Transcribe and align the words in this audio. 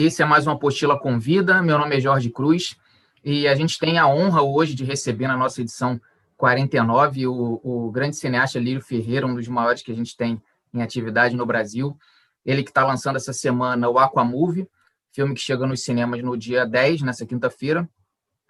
Esse 0.00 0.22
é 0.22 0.24
mais 0.24 0.46
uma 0.46 0.54
apostila 0.54 0.98
convida. 0.98 1.62
Meu 1.62 1.78
nome 1.78 1.96
é 1.96 2.00
Jorge 2.00 2.30
Cruz 2.30 2.76
e 3.24 3.46
a 3.46 3.54
gente 3.54 3.78
tem 3.78 3.98
a 3.98 4.08
honra 4.08 4.42
hoje 4.42 4.74
de 4.74 4.84
receber 4.84 5.28
na 5.28 5.36
nossa 5.36 5.60
edição 5.60 6.00
49 6.36 7.26
o, 7.26 7.60
o 7.62 7.90
grande 7.90 8.16
cineasta 8.16 8.58
Lírio 8.58 8.82
Ferreira, 8.82 9.26
um 9.26 9.34
dos 9.34 9.46
maiores 9.46 9.82
que 9.82 9.92
a 9.92 9.94
gente 9.94 10.16
tem 10.16 10.42
em 10.74 10.82
atividade 10.82 11.36
no 11.36 11.46
Brasil. 11.46 11.96
Ele 12.44 12.62
que 12.62 12.70
está 12.70 12.84
lançando 12.84 13.16
essa 13.16 13.32
semana 13.32 13.88
o 13.88 13.98
Aquamovie, 13.98 14.68
filme 15.12 15.34
que 15.34 15.40
chega 15.40 15.66
nos 15.66 15.84
cinemas 15.84 16.22
no 16.22 16.36
dia 16.36 16.64
10, 16.64 17.02
nessa 17.02 17.24
quinta-feira, 17.24 17.88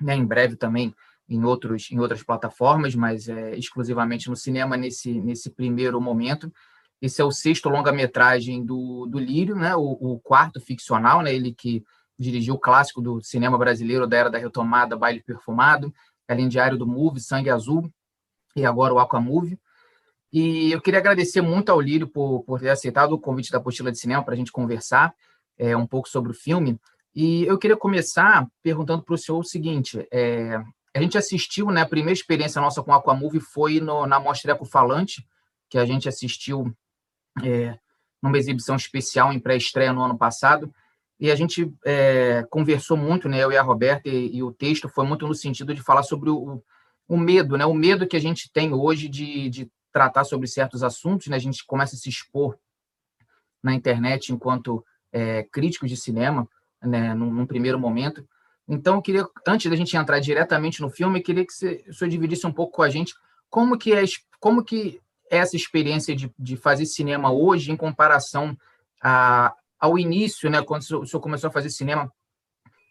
né, 0.00 0.14
em 0.14 0.24
breve 0.24 0.56
também 0.56 0.95
em, 1.29 1.45
outros, 1.45 1.90
em 1.90 1.98
outras 1.98 2.22
plataformas, 2.22 2.95
mas 2.95 3.29
é, 3.29 3.56
exclusivamente 3.56 4.31
no 4.31 4.36
cinema 4.36 4.76
nesse, 4.76 5.20
nesse 5.20 5.50
primeiro 5.50 6.00
momento. 6.00 6.53
Esse 7.02 7.20
é 7.20 7.24
o 7.24 7.32
sexto 7.32 7.68
longa-metragem 7.68 8.64
do, 8.64 9.06
do 9.06 9.18
Lírio, 9.18 9.56
né, 9.56 9.74
o, 9.74 9.98
o 10.00 10.20
quarto 10.20 10.61
ficcional, 10.61 11.20
né, 11.20 11.34
ele 11.34 11.52
que 11.52 11.82
dirigiu 12.16 12.54
o 12.54 12.58
clássico 12.58 13.02
do 13.02 13.20
cinema 13.20 13.58
brasileiro 13.58 14.06
da 14.06 14.16
Era 14.16 14.30
da 14.30 14.38
Retomada, 14.38 14.96
Baile 14.96 15.20
Perfumado, 15.20 15.92
Além 16.28 16.48
Diário 16.48 16.78
do 16.78 16.86
Move, 16.86 17.20
Sangue 17.20 17.50
Azul 17.50 17.92
e 18.54 18.64
agora 18.64 18.94
o 18.94 19.00
Aquamove. 19.00 19.58
E 20.32 20.70
eu 20.70 20.80
queria 20.80 21.00
agradecer 21.00 21.42
muito 21.42 21.70
ao 21.70 21.80
Lírio 21.80 22.06
por, 22.06 22.44
por 22.44 22.61
ter 22.61 22.70
aceitado 22.70 23.12
o 23.12 23.18
convite 23.18 23.50
da 23.50 23.58
Apostila 23.58 23.90
de 23.90 23.98
Cinema 23.98 24.25
para 24.25 24.34
a 24.34 24.36
gente 24.36 24.53
conversar 24.53 25.12
é, 25.58 25.76
um 25.76 25.86
pouco 25.86 26.08
sobre 26.08 26.30
o 26.30 26.34
filme. 26.34 26.78
E 27.14 27.44
eu 27.44 27.58
queria 27.58 27.76
começar 27.76 28.46
perguntando 28.62 29.03
para 29.03 29.14
o 29.14 29.18
senhor 29.18 29.40
o 29.40 29.44
seguinte: 29.44 30.06
é, 30.11 30.54
a 30.94 31.03
gente 31.03 31.18
assistiu, 31.18 31.66
né, 31.66 31.82
a 31.82 31.89
primeira 31.89 32.12
experiência 32.12 32.61
nossa 32.62 32.83
com 32.83 32.94
Aquamove 32.94 33.41
foi 33.41 33.80
no, 33.80 34.06
na 34.06 34.20
Mostra 34.20 34.53
Eco 34.53 34.64
Falante, 34.64 35.27
que 35.69 35.77
a 35.77 35.84
gente 35.84 36.08
assistiu 36.08 36.72
é, 37.42 37.78
numa 38.22 38.38
exibição 38.38 38.77
especial 38.77 39.33
em 39.33 39.41
pré-estreia 39.41 39.92
no 39.92 40.02
ano 40.02 40.16
passado. 40.16 40.72
E 41.19 41.30
a 41.30 41.34
gente 41.36 41.72
é, 41.84 42.44
conversou 42.50 42.97
muito, 42.97 43.28
né, 43.28 43.42
eu 43.42 43.52
e 43.52 43.56
a 43.56 43.62
Roberta, 43.62 44.08
e, 44.08 44.36
e, 44.36 44.42
o 44.42 44.52
texto 44.52 44.88
foi 44.88 45.06
muito 45.06 45.27
no 45.27 45.34
sentido 45.34 45.72
de 45.72 45.83
falar 45.83 46.03
sobre 46.03 46.30
o, 46.30 46.62
o 47.08 47.16
medo, 47.16 47.56
né, 47.56 47.64
o 47.64 47.75
medo 47.75 48.06
que 48.06 48.16
a 48.16 48.20
gente 48.20 48.50
tem 48.53 48.72
hoje 48.72 49.08
de, 49.08 49.48
de 49.48 49.70
tratar 49.92 50.25
sobre 50.25 50.48
certos 50.48 50.83
assuntos. 50.83 51.28
Né, 51.28 51.36
a 51.36 51.41
gente 51.41 51.64
começa 51.64 51.94
a 51.94 51.98
se 51.98 52.08
expor 52.08 52.58
na 53.62 53.72
internet 53.75 54.33
enquanto 54.33 54.84
é, 55.12 55.44
críticos 55.44 55.88
de 55.88 55.97
cinema, 55.97 56.48
né, 56.83 57.14
num, 57.14 57.33
num, 57.33 57.47
primeiro 57.47 57.78
momento. 57.78 58.27
Então, 58.66 58.97
eu 58.97 59.03
queria, 59.03 59.27
antes 59.47 59.70
da 59.70 59.77
gente 59.77 59.97
entrar 59.97 60.19
diretamente 60.19 60.80
no 60.80 60.91
filme, 60.91 61.19
eu 61.19 61.22
queria 61.22 61.47
que 61.47 61.53
você, 61.53 61.84
o 61.88 61.94
senhor 61.94 62.10
dividisse 62.10 62.47
um 62.47 62.53
pouco 62.53 62.77
com 62.77 62.83
a 62.83 62.88
gente 62.88 63.14
como 63.48 63.77
que 63.77 63.92
é, 63.92 64.03
como 64.41 64.64
que 64.64 65.00
essa 65.33 65.56
experiência 65.56 66.14
de, 66.14 66.30
de 66.38 66.58
fazer 66.58 66.84
cinema 66.84 67.33
hoje 67.33 67.72
em 67.72 67.77
comparação 67.77 68.55
a, 69.02 69.55
ao 69.80 69.98
início, 69.98 70.50
né, 70.50 70.62
quando 70.62 70.83
o 70.83 71.06
senhor 71.06 71.20
começou 71.22 71.48
a 71.48 71.52
fazer 71.52 71.70
cinema 71.70 72.12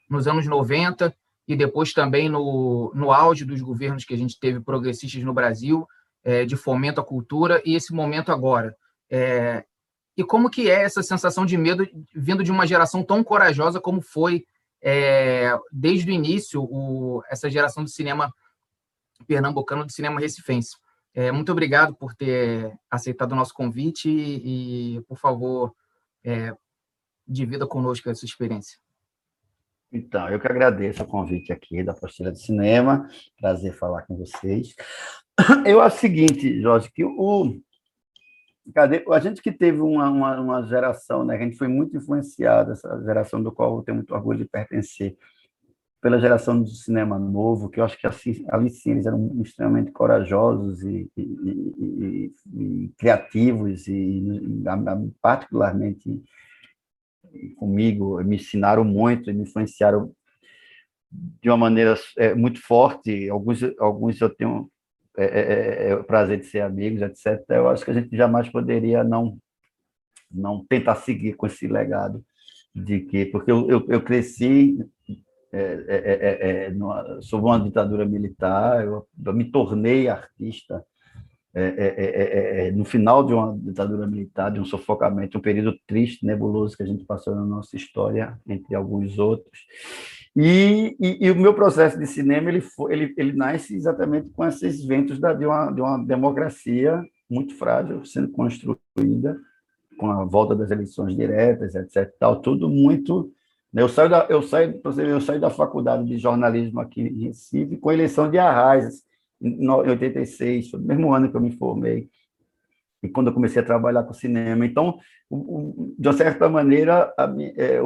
nos 0.10 0.28
anos 0.28 0.48
90 0.48 1.16
e 1.48 1.56
depois 1.56 1.94
também 1.94 2.28
no, 2.28 2.92
no 2.96 3.12
auge 3.12 3.46
dos 3.46 3.62
governos 3.62 4.04
que 4.04 4.16
a 4.16 4.18
gente 4.18 4.40
teve 4.40 4.60
progressistas 4.60 5.22
no 5.24 5.34
Brasil, 5.34 5.88
é, 6.24 6.44
de 6.44 6.56
fomento 6.56 7.00
à 7.00 7.04
cultura, 7.04 7.62
e 7.64 7.76
esse 7.76 7.94
momento 7.94 8.32
agora. 8.32 8.76
É, 9.08 9.64
e 10.18 10.24
como 10.24 10.50
que 10.50 10.68
é 10.68 10.82
essa 10.82 11.04
sensação 11.04 11.46
de 11.46 11.58
medo 11.58 11.88
vindo 12.16 12.44
de 12.44 12.52
uma 12.52 12.66
geração 12.66 13.04
tão 13.04 13.24
corajosa 13.24 13.80
como 13.80 14.02
foi 14.02 14.46
é, 14.82 15.56
desde 15.72 16.10
o 16.10 16.14
início 16.14 16.64
o, 16.64 17.22
essa 17.30 17.50
geração 17.52 17.84
do 17.84 17.90
cinema 17.90 18.34
pernambucano, 19.28 19.86
do 19.86 19.92
cinema 19.92 20.20
recifense. 20.20 20.76
É, 21.14 21.32
muito 21.32 21.52
obrigado 21.52 21.94
por 21.94 22.16
ter 22.16 22.74
aceitado 22.90 23.34
o 23.34 23.36
nosso 23.36 23.54
convite 23.54 24.10
e, 24.10 24.98
e 24.98 25.02
por 25.02 25.18
favor, 25.18 25.76
é, 26.24 26.56
divida 27.28 27.68
conosco 27.68 28.10
essa 28.10 28.26
experiência. 28.26 28.78
Então, 29.92 30.30
eu 30.30 30.40
que 30.40 30.48
agradeço 30.48 31.04
o 31.04 31.08
convite 31.08 31.52
aqui 31.52 31.84
da 31.84 31.94
Postilha 31.94 32.32
de 32.32 32.42
Cinema, 32.42 33.10
prazer 33.40 33.74
falar 33.74 34.04
com 34.04 34.16
vocês. 34.16 34.74
Eu 35.66 35.82
acho 35.82 35.98
o 35.98 36.00
seguinte, 36.00 36.62
Jorge, 36.62 36.90
que 36.90 37.04
o, 37.04 37.60
cadê, 38.74 39.04
a 39.12 39.20
gente 39.20 39.42
que 39.42 39.52
teve 39.52 39.82
uma, 39.82 40.10
uma, 40.10 40.40
uma, 40.40 40.64
geração, 40.64 41.26
né, 41.26 41.36
a 41.36 41.40
gente 41.40 41.58
foi 41.58 41.68
muito 41.68 41.98
influenciado, 41.98 42.72
essa 42.72 43.02
geração 43.04 43.44
do 43.44 43.52
qual 43.52 43.78
eu 43.78 43.84
tenho 43.84 43.98
muito 43.98 44.14
orgulho 44.14 44.40
de 44.40 44.46
pertencer, 44.46 45.18
pela 46.02 46.20
geração 46.20 46.60
do 46.60 46.68
cinema 46.68 47.20
novo, 47.20 47.70
que 47.70 47.80
eu 47.80 47.84
acho 47.84 47.98
que 47.98 48.08
assim, 48.08 48.44
ali 48.50 48.70
sim 48.70 48.92
eles 48.92 49.06
eram 49.06 49.40
extremamente 49.42 49.92
corajosos 49.92 50.82
e, 50.82 51.10
e, 51.16 51.22
e, 51.22 52.34
e 52.54 52.92
criativos, 52.98 53.88
e 53.88 54.24
particularmente 55.22 56.24
comigo, 57.56 58.22
me 58.24 58.36
ensinaram 58.36 58.84
muito 58.84 59.30
e 59.30 59.34
me 59.34 59.44
influenciaram 59.44 60.12
de 61.12 61.50
uma 61.50 61.58
maneira 61.58 61.96
é, 62.18 62.34
muito 62.34 62.62
forte. 62.62 63.30
Alguns, 63.30 63.62
alguns 63.80 64.20
eu 64.20 64.30
tenho 64.30 64.70
é, 65.18 65.26
é, 65.26 65.40
é, 65.40 65.90
é, 65.90 65.96
o 65.96 66.04
prazer 66.04 66.40
de 66.40 66.46
ser 66.46 66.62
amigos, 66.62 67.02
etc. 67.02 67.44
Eu 67.50 67.70
acho 67.70 67.84
que 67.84 67.92
a 67.92 67.94
gente 67.94 68.16
jamais 68.16 68.50
poderia 68.50 69.04
não 69.04 69.38
não 70.34 70.66
tentar 70.66 70.96
seguir 70.96 71.34
com 71.34 71.46
esse 71.46 71.68
legado 71.68 72.24
de 72.74 73.02
que 73.02 73.26
porque 73.26 73.52
eu, 73.52 73.70
eu, 73.70 73.86
eu 73.90 74.02
cresci 74.02 74.78
é, 75.54 76.68
é, 76.68 77.22
sob 77.22 77.46
uma 77.46 77.60
ditadura 77.60 78.06
militar, 78.06 78.86
eu, 78.86 79.08
eu 79.26 79.34
me 79.34 79.46
tornei 79.46 80.08
artista 80.08 80.84
é 81.54 81.62
é, 81.62 81.68
é, 81.68 82.06
é, 82.06 82.68
é, 82.68 82.72
no 82.72 82.86
final 82.86 83.26
de 83.26 83.34
uma 83.34 83.58
ditadura 83.58 84.08
militar, 84.08 84.50
de 84.52 84.60
um 84.60 84.66
sufocamento, 84.66 85.38
um 85.38 85.42
período 85.42 85.78
triste, 85.86 86.26
nebuloso 86.26 86.78
que 86.78 86.84
a 86.84 86.86
gente 86.86 87.04
passou 87.04 87.36
na 87.36 87.44
nossa 87.44 87.76
história, 87.76 88.40
entre 88.48 88.74
alguns 88.74 89.20
outros. 89.20 89.60
E, 90.34 90.96
e, 90.98 91.26
e 91.26 91.30
o 91.30 91.36
meu 91.36 91.54
processo 91.54 92.00
de 92.00 92.08
cinema 92.08 92.50
ele, 92.50 92.62
foi, 92.62 92.94
ele, 92.94 93.14
ele 93.18 93.34
nasce 93.34 93.76
exatamente 93.76 94.30
com 94.30 94.46
esses 94.46 94.82
ventos 94.86 95.20
da, 95.20 95.34
de, 95.34 95.46
uma, 95.46 95.70
de 95.72 95.82
uma 95.82 95.98
democracia 95.98 97.04
muito 97.30 97.54
frágil 97.56 98.06
sendo 98.06 98.30
construída, 98.30 99.38
com 99.98 100.10
a 100.10 100.24
volta 100.24 100.56
das 100.56 100.72
eleições 100.72 101.18
diretas, 101.18 101.76
etc. 101.76 102.10
Tal, 102.18 102.40
tudo 102.40 102.70
muito. 102.70 103.30
Eu 103.74 103.88
saio 103.88 104.10
da, 104.10 104.28
eu 104.30 104.42
saio, 104.42 104.82
eu 104.98 105.22
saio 105.22 105.40
da 105.40 105.50
faculdade 105.50 106.06
de 106.06 106.18
jornalismo 106.18 106.82
aqui 106.82 107.02
em 107.02 107.28
Recife 107.28 107.78
com 107.78 107.90
a 107.90 107.94
eleição 107.94 108.30
de 108.30 108.38
Arraes, 108.38 109.04
em 109.42 109.68
86, 109.70 110.70
foi 110.70 110.80
o 110.80 110.84
mesmo 110.84 111.14
ano 111.14 111.32
que 111.32 111.36
eu 111.36 111.42
me 111.42 111.52
formei, 111.52 112.10
e 113.02 113.10
quando 113.10 113.28
eu 113.28 113.34
comecei 113.34 113.62
a 113.62 113.66
trabalhar 113.66 114.04
com 114.04 114.14
cinema. 114.14 114.66
Então, 114.66 115.00
de 115.98 116.08
uma 116.08 116.14
certa 116.14 116.48
maneira, 116.48 117.12
a 117.18 117.26
minha, 117.26 117.52
é, 117.58 117.80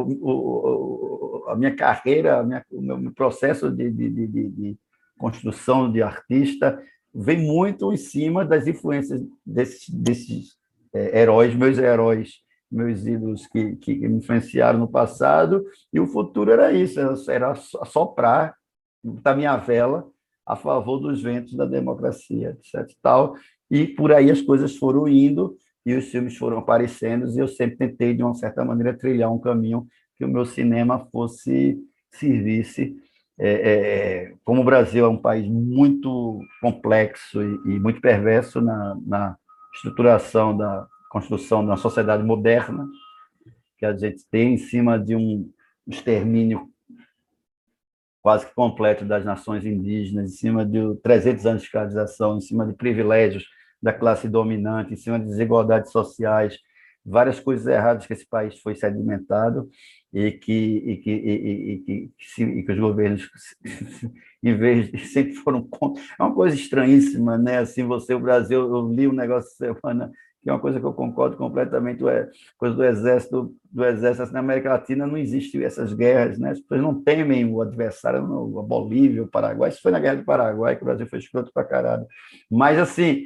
a 1.47 1.55
minha 1.55 1.75
carreira, 1.75 2.39
a 2.39 2.43
minha, 2.43 2.65
o 2.71 2.81
meu 2.81 3.13
processo 3.13 3.71
de, 3.71 3.89
de, 3.89 4.09
de, 4.09 4.27
de, 4.27 4.77
construção 5.17 5.89
de 5.89 6.01
artista 6.01 6.77
vem 7.13 7.39
muito 7.39 7.93
em 7.93 7.97
cima 7.97 8.43
das 8.43 8.67
influências 8.67 9.21
desses, 9.45 9.89
desses 9.89 10.57
é, 10.93 11.21
heróis, 11.21 11.55
meus 11.55 11.77
heróis, 11.77 12.41
meus 12.71 13.05
ídolos 13.05 13.47
que, 13.47 13.75
que 13.77 13.95
me 13.95 14.17
influenciaram 14.17 14.79
no 14.79 14.87
passado, 14.87 15.63
e 15.93 15.99
o 15.99 16.07
futuro 16.07 16.51
era 16.51 16.71
isso, 16.71 16.99
era 17.29 17.53
soprar 17.55 18.55
da 19.03 19.35
minha 19.35 19.55
vela 19.57 20.07
a 20.45 20.55
favor 20.55 20.99
dos 20.99 21.21
ventos 21.21 21.53
da 21.55 21.65
democracia, 21.65 22.57
etc. 22.59 22.87
Tal. 23.01 23.35
E 23.69 23.87
por 23.87 24.11
aí 24.11 24.29
as 24.29 24.41
coisas 24.41 24.75
foram 24.77 25.07
indo 25.07 25.57
e 25.85 25.93
os 25.93 26.05
filmes 26.05 26.37
foram 26.37 26.57
aparecendo 26.57 27.27
e 27.29 27.39
eu 27.39 27.47
sempre 27.47 27.77
tentei, 27.77 28.13
de 28.13 28.23
uma 28.23 28.33
certa 28.35 28.63
maneira, 28.63 28.97
trilhar 28.97 29.31
um 29.31 29.39
caminho 29.39 29.87
que 30.17 30.25
o 30.25 30.27
meu 30.27 30.45
cinema 30.45 31.07
fosse, 31.11 31.77
servisse. 32.11 32.95
É, 33.37 33.49
é, 33.49 34.33
como 34.45 34.61
o 34.61 34.65
Brasil 34.65 35.05
é 35.05 35.09
um 35.09 35.17
país 35.17 35.45
muito 35.47 36.39
complexo 36.61 37.41
e, 37.41 37.75
e 37.75 37.79
muito 37.79 37.99
perverso 37.99 38.61
na, 38.61 38.97
na 39.05 39.37
estruturação 39.73 40.55
da 40.55 40.87
construção 41.09 41.61
de 41.61 41.67
uma 41.67 41.77
sociedade 41.77 42.23
moderna, 42.23 42.87
que 43.77 43.85
a 43.85 43.95
gente 43.95 44.25
tem 44.29 44.53
em 44.53 44.57
cima 44.57 44.97
de 44.99 45.15
um 45.15 45.49
extermínio 45.87 46.69
quase 48.21 48.47
que 48.47 48.55
completo 48.55 49.05
das 49.05 49.23
nações 49.23 49.63
indígenas, 49.65 50.31
em 50.31 50.35
cima 50.35 50.65
de 50.65 50.95
300 51.03 51.45
anos 51.45 51.61
de 51.61 51.67
escravização, 51.67 52.37
em 52.37 52.41
cima 52.41 52.65
de 52.65 52.73
privilégios 52.73 53.45
da 53.79 53.93
classe 53.93 54.27
dominante, 54.27 54.93
em 54.93 54.97
cima 54.97 55.19
de 55.19 55.25
desigualdades 55.25 55.91
sociais, 55.91 56.57
várias 57.05 57.39
coisas 57.39 57.67
erradas 57.67 58.07
que 58.07 58.13
esse 58.13 58.25
país 58.25 58.59
foi 58.61 58.73
sedimentado 58.73 59.69
e 60.11 60.31
que, 60.31 60.51
e 60.53 60.97
que, 60.97 61.11
e, 61.11 61.79
que, 61.85 62.43
e 62.43 62.63
que 62.63 62.71
os 62.71 62.79
governos, 62.79 63.29
em 64.41 64.57
vez 64.57 64.91
de 64.91 64.97
sempre 65.05 65.35
foram 65.35 65.61
contra. 65.61 66.01
É 66.19 66.23
uma 66.23 66.33
coisa 66.33 66.55
estranhíssima, 66.55 67.37
né? 67.37 67.59
Assim, 67.59 67.83
você, 67.83 68.15
o 68.15 68.19
Brasil, 68.19 68.59
eu 68.59 68.91
li 68.91 69.07
um 69.07 69.13
negócio 69.13 69.51
semana 69.51 70.11
que 70.45 70.49
é 70.51 70.53
uma 70.53 70.59
coisa 70.59 70.79
que 70.79 70.85
eu 70.85 70.93
concordo 70.93 71.35
completamente, 71.37 72.07
é 72.07 72.29
coisa 72.55 72.75
do 72.75 72.83
exército, 72.83 73.55
do 73.63 73.83
exército 73.83 74.21
assim, 74.21 74.33
na 74.33 74.41
América 74.41 74.69
Latina 74.69 75.07
não 75.07 75.17
existe 75.17 75.61
essas 75.63 75.91
guerras, 75.91 76.37
né? 76.37 76.51
As 76.51 76.59
pessoas 76.59 76.81
não 76.81 77.01
temem 77.01 77.51
o 77.51 77.63
adversário, 77.63 78.19
a 78.19 78.61
Bolívia, 78.61 79.23
o 79.23 79.27
Paraguai, 79.27 79.71
isso 79.71 79.81
foi 79.81 79.91
na 79.91 79.99
Guerra 79.99 80.17
do 80.17 80.23
Paraguai 80.23 80.75
que 80.75 80.83
o 80.83 80.85
Brasil 80.85 81.07
foi 81.07 81.17
escroto 81.17 81.49
para 81.51 81.65
caralho. 81.65 82.05
Mas 82.47 82.77
assim, 82.77 83.23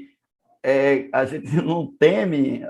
é, 0.64 1.10
a 1.12 1.26
gente 1.26 1.54
não 1.62 1.94
teme 2.00 2.62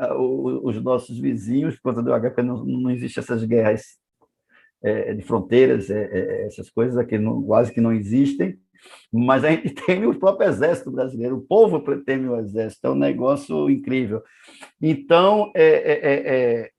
os 0.64 0.82
nossos 0.82 1.20
vizinhos 1.20 1.76
por 1.76 1.94
conta 1.94 2.02
do 2.02 2.20
HP, 2.20 2.42
não, 2.42 2.66
não 2.66 2.90
existe 2.90 3.20
essas 3.20 3.44
guerras 3.44 4.00
é, 4.82 5.14
de 5.14 5.22
fronteiras, 5.22 5.92
é, 5.92 6.10
é, 6.12 6.48
essas 6.48 6.72
coisas 6.72 6.98
aqui 6.98 7.20
não, 7.20 7.44
quase 7.44 7.72
que 7.72 7.80
não 7.80 7.94
existem, 7.94 8.58
mas 9.12 9.44
a 9.44 9.52
gente 9.52 9.70
teme 9.86 10.06
o 10.06 10.18
próprio 10.18 10.50
exército 10.50 10.92
brasileiro, 10.92 11.38
o 11.38 11.42
povo 11.42 11.80
teme 12.04 12.28
o 12.30 12.38
exército, 12.38 12.88
é 12.88 12.90
um 12.92 12.96
negócio 12.96 13.70
incrível. 13.70 14.24
Então, 14.82 15.52
é, 15.56 15.66
é, 15.66 16.00
é, 16.04 16.72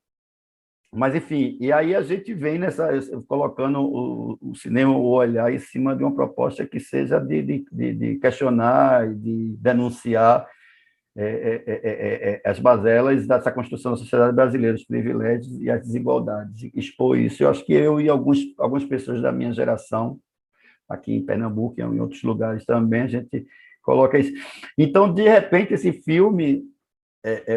mas 0.92 1.14
enfim, 1.14 1.56
e 1.60 1.72
aí 1.72 1.94
a 1.94 2.02
gente 2.02 2.34
vem 2.34 2.58
nessa, 2.58 2.88
colocando 3.28 3.80
o, 3.80 4.38
o, 4.40 4.54
cinema, 4.54 4.96
o 4.96 5.08
olhar 5.08 5.52
em 5.52 5.58
cima 5.58 5.94
de 5.94 6.02
uma 6.02 6.14
proposta 6.14 6.66
que 6.66 6.80
seja 6.80 7.18
de, 7.20 7.42
de, 7.42 7.94
de 7.94 8.16
questionar, 8.16 9.14
de 9.14 9.56
denunciar 9.58 10.46
é 11.16 11.24
é 11.24 11.62
é, 11.66 11.80
é, 11.82 12.40
é, 12.44 12.48
as 12.48 12.60
bazelas 12.60 13.26
dessa 13.26 13.50
construção 13.50 13.92
da 13.92 13.98
sociedade 13.98 14.34
brasileira, 14.34 14.76
os 14.76 14.84
privilégios 14.84 15.60
e 15.60 15.68
as 15.68 15.82
desigualdades. 15.82 16.70
Expor 16.74 17.18
isso, 17.18 17.42
eu 17.42 17.50
acho 17.50 17.64
que 17.64 17.72
eu 17.72 18.00
e 18.00 18.08
alguns, 18.08 18.38
algumas 18.58 18.84
pessoas 18.84 19.20
da 19.20 19.32
minha 19.32 19.52
geração, 19.52 20.20
aqui 20.90 21.14
em 21.14 21.24
Pernambuco 21.24 21.78
e 21.78 21.82
em 21.82 22.00
outros 22.00 22.22
lugares 22.22 22.64
também, 22.64 23.02
a 23.02 23.06
gente 23.06 23.46
coloca 23.80 24.18
isso. 24.18 24.32
Então, 24.76 25.12
de 25.12 25.22
repente, 25.22 25.72
esse 25.72 25.92
filme, 25.92 26.64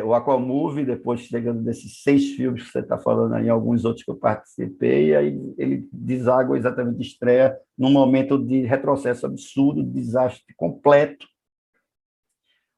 o 0.06 0.14
Aquamovie, 0.14 0.86
depois 0.86 1.22
chegando 1.22 1.64
desses 1.64 2.04
seis 2.04 2.36
filmes 2.36 2.64
que 2.64 2.72
você 2.72 2.80
está 2.80 2.98
falando 2.98 3.34
aí, 3.34 3.50
alguns 3.50 3.86
outros 3.86 4.04
que 4.04 4.12
eu 4.12 4.16
participei, 4.16 5.16
aí 5.16 5.40
ele 5.58 5.88
deságua 5.92 6.58
exatamente 6.58 7.02
estreia 7.02 7.58
num 7.78 7.92
momento 7.92 8.38
de 8.38 8.62
retrocesso 8.62 9.26
absurdo, 9.26 9.84
de 9.84 9.90
desastre 9.90 10.54
completo, 10.56 11.26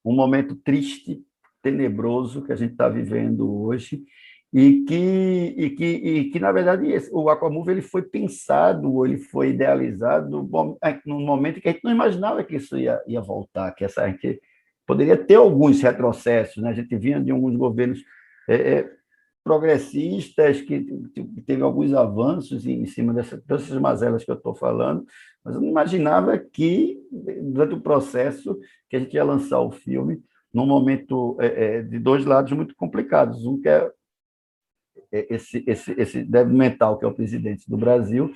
um 0.03 0.13
momento 0.13 0.55
triste, 0.55 1.23
tenebroso 1.61 2.43
que 2.43 2.53
a 2.53 2.55
gente 2.55 2.73
está 2.73 2.87
vivendo 2.87 3.63
hoje 3.63 4.03
e 4.53 4.83
que, 4.85 5.53
e 5.57 5.69
que, 5.71 5.85
e 5.85 6.29
que 6.29 6.39
na 6.39 6.51
verdade, 6.51 6.87
o 7.11 7.29
Aquamove 7.29 7.71
ele 7.71 7.81
foi 7.81 8.01
pensado, 8.01 9.05
ele 9.05 9.17
foi 9.17 9.49
idealizado 9.49 10.47
num 11.05 11.25
momento 11.25 11.59
que 11.59 11.67
a 11.67 11.71
gente 11.71 11.83
não 11.83 11.91
imaginava 11.91 12.43
que 12.43 12.55
isso 12.55 12.77
ia, 12.77 13.01
ia 13.05 13.21
voltar, 13.21 13.71
que 13.73 13.83
essa, 13.83 14.03
a 14.03 14.09
gente 14.09 14.39
poderia 14.87 15.17
ter 15.17 15.35
alguns 15.35 15.81
retrocessos, 15.81 16.61
né? 16.61 16.69
a 16.69 16.73
gente 16.73 16.95
vinha 16.95 17.19
de 17.19 17.31
alguns 17.31 17.55
governos 17.55 17.99
é, 18.47 18.55
é, 18.55 18.91
progressistas 19.43 20.61
que 20.61 20.85
teve 21.45 21.61
alguns 21.61 21.93
avanços 21.93 22.65
em 22.65 22.85
cima 22.85 23.13
dessa, 23.13 23.41
dessas 23.45 23.77
mazelas 23.79 24.23
que 24.23 24.31
eu 24.31 24.35
estou 24.35 24.55
falando, 24.55 25.05
mas 25.43 25.55
eu 25.55 25.61
não 25.61 25.69
imaginava 25.69 26.37
que, 26.37 26.97
durante 27.43 27.75
o 27.75 27.81
processo, 27.81 28.59
que 28.89 28.95
a 28.95 28.99
gente 28.99 29.13
ia 29.13 29.23
lançar 29.23 29.59
o 29.59 29.71
filme 29.71 30.19
num 30.51 30.65
momento 30.65 31.37
é, 31.39 31.45
é, 31.45 31.81
de 31.83 31.99
dois 31.99 32.25
lados 32.25 32.51
muito 32.53 32.75
complicados. 32.75 33.45
Um 33.45 33.61
que 33.61 33.67
é, 33.67 33.73
é 33.75 33.91
esse, 35.11 35.63
esse, 35.67 35.91
esse 35.97 36.23
débil 36.23 36.55
mental, 36.55 36.97
que 36.97 37.05
é 37.05 37.07
o 37.07 37.13
presidente 37.13 37.69
do 37.69 37.77
Brasil, 37.77 38.31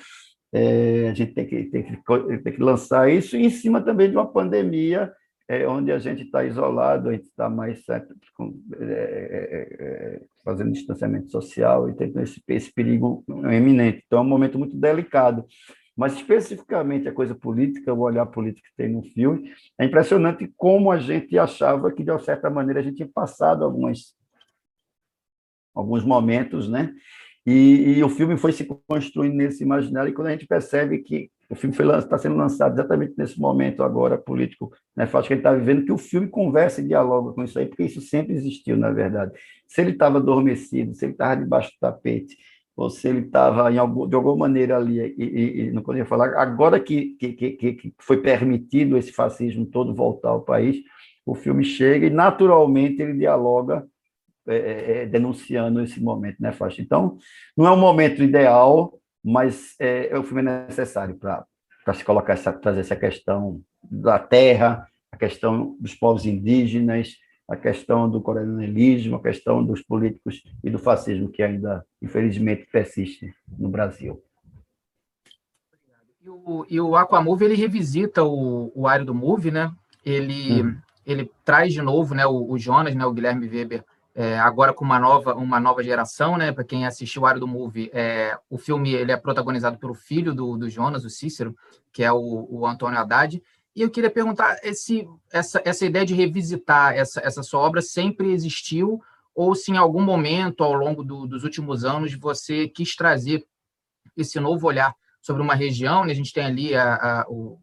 é, 0.52 1.10
a 1.10 1.14
gente 1.14 1.34
tem 1.34 1.46
que, 1.46 1.64
tem, 1.66 1.84
que, 1.84 2.38
tem 2.40 2.54
que 2.54 2.62
lançar 2.62 3.12
isso, 3.12 3.38
e 3.38 3.46
em 3.46 3.50
cima 3.50 3.82
também 3.82 4.10
de 4.10 4.16
uma 4.16 4.32
pandemia 4.32 5.12
é, 5.50 5.68
onde 5.68 5.92
a 5.92 5.98
gente 5.98 6.24
está 6.24 6.46
isolado, 6.46 7.10
a 7.10 7.14
gente 7.14 7.26
está 7.26 7.50
mais 7.50 7.84
certo, 7.84 8.16
com, 8.36 8.54
é, 8.80 8.86
é, 8.86 9.84
é, 9.84 10.22
fazendo 10.46 10.72
distanciamento 10.72 11.32
social 11.32 11.90
e 11.90 11.96
tem 11.96 12.14
esse, 12.22 12.42
esse 12.48 12.72
perigo 12.72 13.24
eminente. 13.52 14.04
Então, 14.06 14.20
é 14.20 14.22
um 14.22 14.26
momento 14.26 14.60
muito 14.60 14.78
delicado. 14.78 15.44
Mas, 15.98 16.14
especificamente, 16.14 17.10
a 17.10 17.12
coisa 17.12 17.34
política, 17.34 17.94
o 17.94 18.02
olhar 18.02 18.28
político 18.28 18.68
que 18.68 18.76
tem 18.78 18.90
no 18.90 19.02
filme, 19.02 19.52
é 19.78 19.86
impressionante 19.86 20.50
como 20.56 20.92
a 20.92 21.00
gente 21.00 21.38
achava 21.38 21.92
que, 21.92 22.04
de 22.04 22.12
uma 22.12 22.20
certa 22.20 22.48
maneira, 22.50 22.80
a 22.80 22.84
gente 22.84 22.98
tinha 22.98 23.10
passado 23.12 23.66
algumas, 23.66 24.14
alguns 25.80 26.04
momentos, 26.04 26.70
né? 26.70 26.94
E, 27.46 27.98
e, 27.98 28.04
o 28.04 28.10
filme 28.10 28.38
foi 28.38 28.52
se 28.52 28.66
construindo 28.88 29.34
nesse 29.34 29.64
imaginário, 29.64 30.10
e 30.10 30.14
quando 30.14 30.28
a 30.28 30.32
gente 30.32 30.46
percebe 30.46 31.00
que 31.00 31.32
o 31.50 31.56
filme 31.56 31.76
está 31.76 32.18
sendo 32.18 32.36
lançado 32.36 32.74
exatamente 32.74 33.16
nesse 33.18 33.40
momento 33.40 33.82
agora 33.82 34.20
político, 34.20 34.72
né, 34.96 35.10
acho 35.12 35.28
que 35.28 35.34
ele 35.34 35.40
está 35.40 35.52
vivendo, 35.52 35.84
que 35.84 35.92
o 35.92 35.98
filme 35.98 36.28
conversa 36.28 36.80
e 36.80 36.88
dialoga 36.88 37.34
com 37.34 37.44
isso 37.44 37.58
aí, 37.58 37.66
porque 37.66 37.84
isso 37.84 38.02
sempre 38.02 38.36
existiu, 38.36 38.78
na 38.78 38.92
verdade. 38.92 39.32
Se 39.68 39.82
ele 39.82 39.92
estava 39.92 40.20
adormecido, 40.20 40.94
se 40.94 41.06
ele 41.06 41.14
estava 41.14 41.42
debaixo 41.42 41.72
do 41.72 41.80
tapete, 41.80 42.38
ou 42.76 42.90
se 42.90 43.08
ele 43.08 43.22
estava 43.22 43.72
de 43.72 43.80
alguma 43.80 44.36
maneira 44.36 44.78
ali, 44.78 45.00
e, 45.18 45.24
e, 45.24 45.62
e 45.62 45.72
não 45.72 45.82
podia 45.82 46.06
falar, 46.06 46.38
agora 46.38 46.80
que, 46.80 47.16
que, 47.20 47.34
que, 47.34 47.74
que 47.74 47.94
foi 47.98 48.22
permitido 48.22 48.96
esse 48.96 49.12
fascismo 49.12 49.66
todo 49.66 49.96
voltar 49.96 50.30
ao 50.30 50.42
país, 50.42 50.78
o 51.26 51.34
filme 51.34 51.64
chega 51.64 52.06
e 52.06 52.10
naturalmente 52.10 53.02
ele 53.02 53.14
dialoga 53.14 53.88
é, 54.50 54.58
é, 54.58 54.98
é 55.04 55.06
denunciando 55.06 55.82
esse 55.82 56.02
momento, 56.02 56.38
né, 56.40 56.52
Faixa? 56.52 56.82
Então, 56.82 57.18
não 57.56 57.68
é 57.68 57.72
um 57.72 57.80
momento 57.80 58.24
ideal, 58.24 59.00
mas 59.24 59.76
é, 59.80 60.18
o 60.18 60.24
filme 60.24 60.42
é 60.42 60.66
necessário 60.68 61.16
para 61.16 61.94
se 61.94 62.04
colocar 62.04 62.34
essa, 62.34 62.52
trazer 62.54 62.82
essa 62.82 62.96
questão 62.96 63.62
da 63.84 64.20
terra, 64.20 64.88
a 65.12 65.18
questão 65.18 65.76
dos 65.80 65.96
povos 65.96 66.26
indígenas, 66.26 67.16
a 67.50 67.56
questão 67.56 68.10
do 68.10 68.22
coronelismo, 68.22 69.16
a 69.16 69.22
questão 69.22 69.66
dos 69.66 69.82
políticos 69.82 70.44
e 70.64 70.70
do 70.70 70.78
fascismo 70.78 71.30
que 71.30 71.42
ainda, 71.42 71.84
infelizmente, 72.02 72.68
persiste 72.72 73.34
no 73.58 73.70
Brasil. 73.70 74.24
E 76.22 76.30
o, 76.30 76.66
e 76.70 76.80
o 76.80 76.96
Aquamove, 76.96 77.46
ele 77.46 77.56
revisita 77.56 78.24
o, 78.24 78.72
o 78.76 78.88
área 78.88 79.04
do 79.04 79.16
Move, 79.16 79.50
né? 79.50 79.72
Ele, 80.06 80.64
hum. 80.64 80.78
ele 81.06 81.32
traz 81.44 81.74
de 81.74 81.82
novo 81.82 82.14
né, 82.14 82.26
o, 82.26 82.52
o 82.52 82.58
Jonas, 82.58 82.94
né, 82.94 83.06
o 83.06 83.14
Guilherme 83.14 83.48
Weber, 83.48 83.84
é, 84.20 84.38
agora 84.38 84.74
com 84.74 84.84
uma 84.84 85.00
nova, 85.00 85.34
uma 85.34 85.62
nova 85.62 85.82
geração, 85.82 86.38
né? 86.38 86.52
Para 86.52 86.66
quem 86.66 86.86
assistiu 86.86 87.22
o 87.22 87.26
área 87.26 87.40
do 87.40 87.48
Move, 87.48 87.90
é, 87.94 88.38
o 88.50 88.58
filme 88.58 88.94
ele 88.94 89.14
é 89.14 89.16
protagonizado 89.16 89.78
pelo 89.78 89.94
filho 89.94 90.36
do, 90.36 90.58
do 90.58 90.70
Jonas, 90.70 91.06
o 91.06 91.10
Cícero, 91.10 91.56
que 91.90 92.04
é 92.04 92.12
o, 92.12 92.46
o 92.50 92.68
Antônio 92.68 93.00
Haddad, 93.00 93.42
e 93.74 93.82
eu 93.82 93.90
queria 93.90 94.10
perguntar 94.10 94.58
se 94.74 95.08
essa, 95.32 95.62
essa 95.64 95.86
ideia 95.86 96.06
de 96.06 96.14
revisitar 96.14 96.98
essa, 96.98 97.22
essa 97.22 97.42
sua 97.42 97.62
obra 97.62 97.82
sempre 97.82 98.34
existiu 98.34 99.02
ou 99.34 99.56
se 99.56 99.72
em 99.72 99.78
algum 99.78 100.02
momento, 100.02 100.66
ao 100.66 100.74
longo 100.74 101.02
do, 101.02 101.26
dos 101.26 101.46
últimos 101.46 101.86
anos, 101.86 102.14
você 102.14 102.68
quis 102.68 102.98
trazer 102.98 103.48
esse 104.18 104.38
novo 104.38 104.68
olhar 104.68 104.94
sobre 105.22 105.42
uma 105.42 105.56
região, 105.56 106.04
né? 106.04 106.12
a 106.12 106.16
gente 106.16 106.34
tem 106.34 106.44
ali 106.44 106.76
a, 106.76 106.96
a, 106.96 107.26
o, 107.30 107.58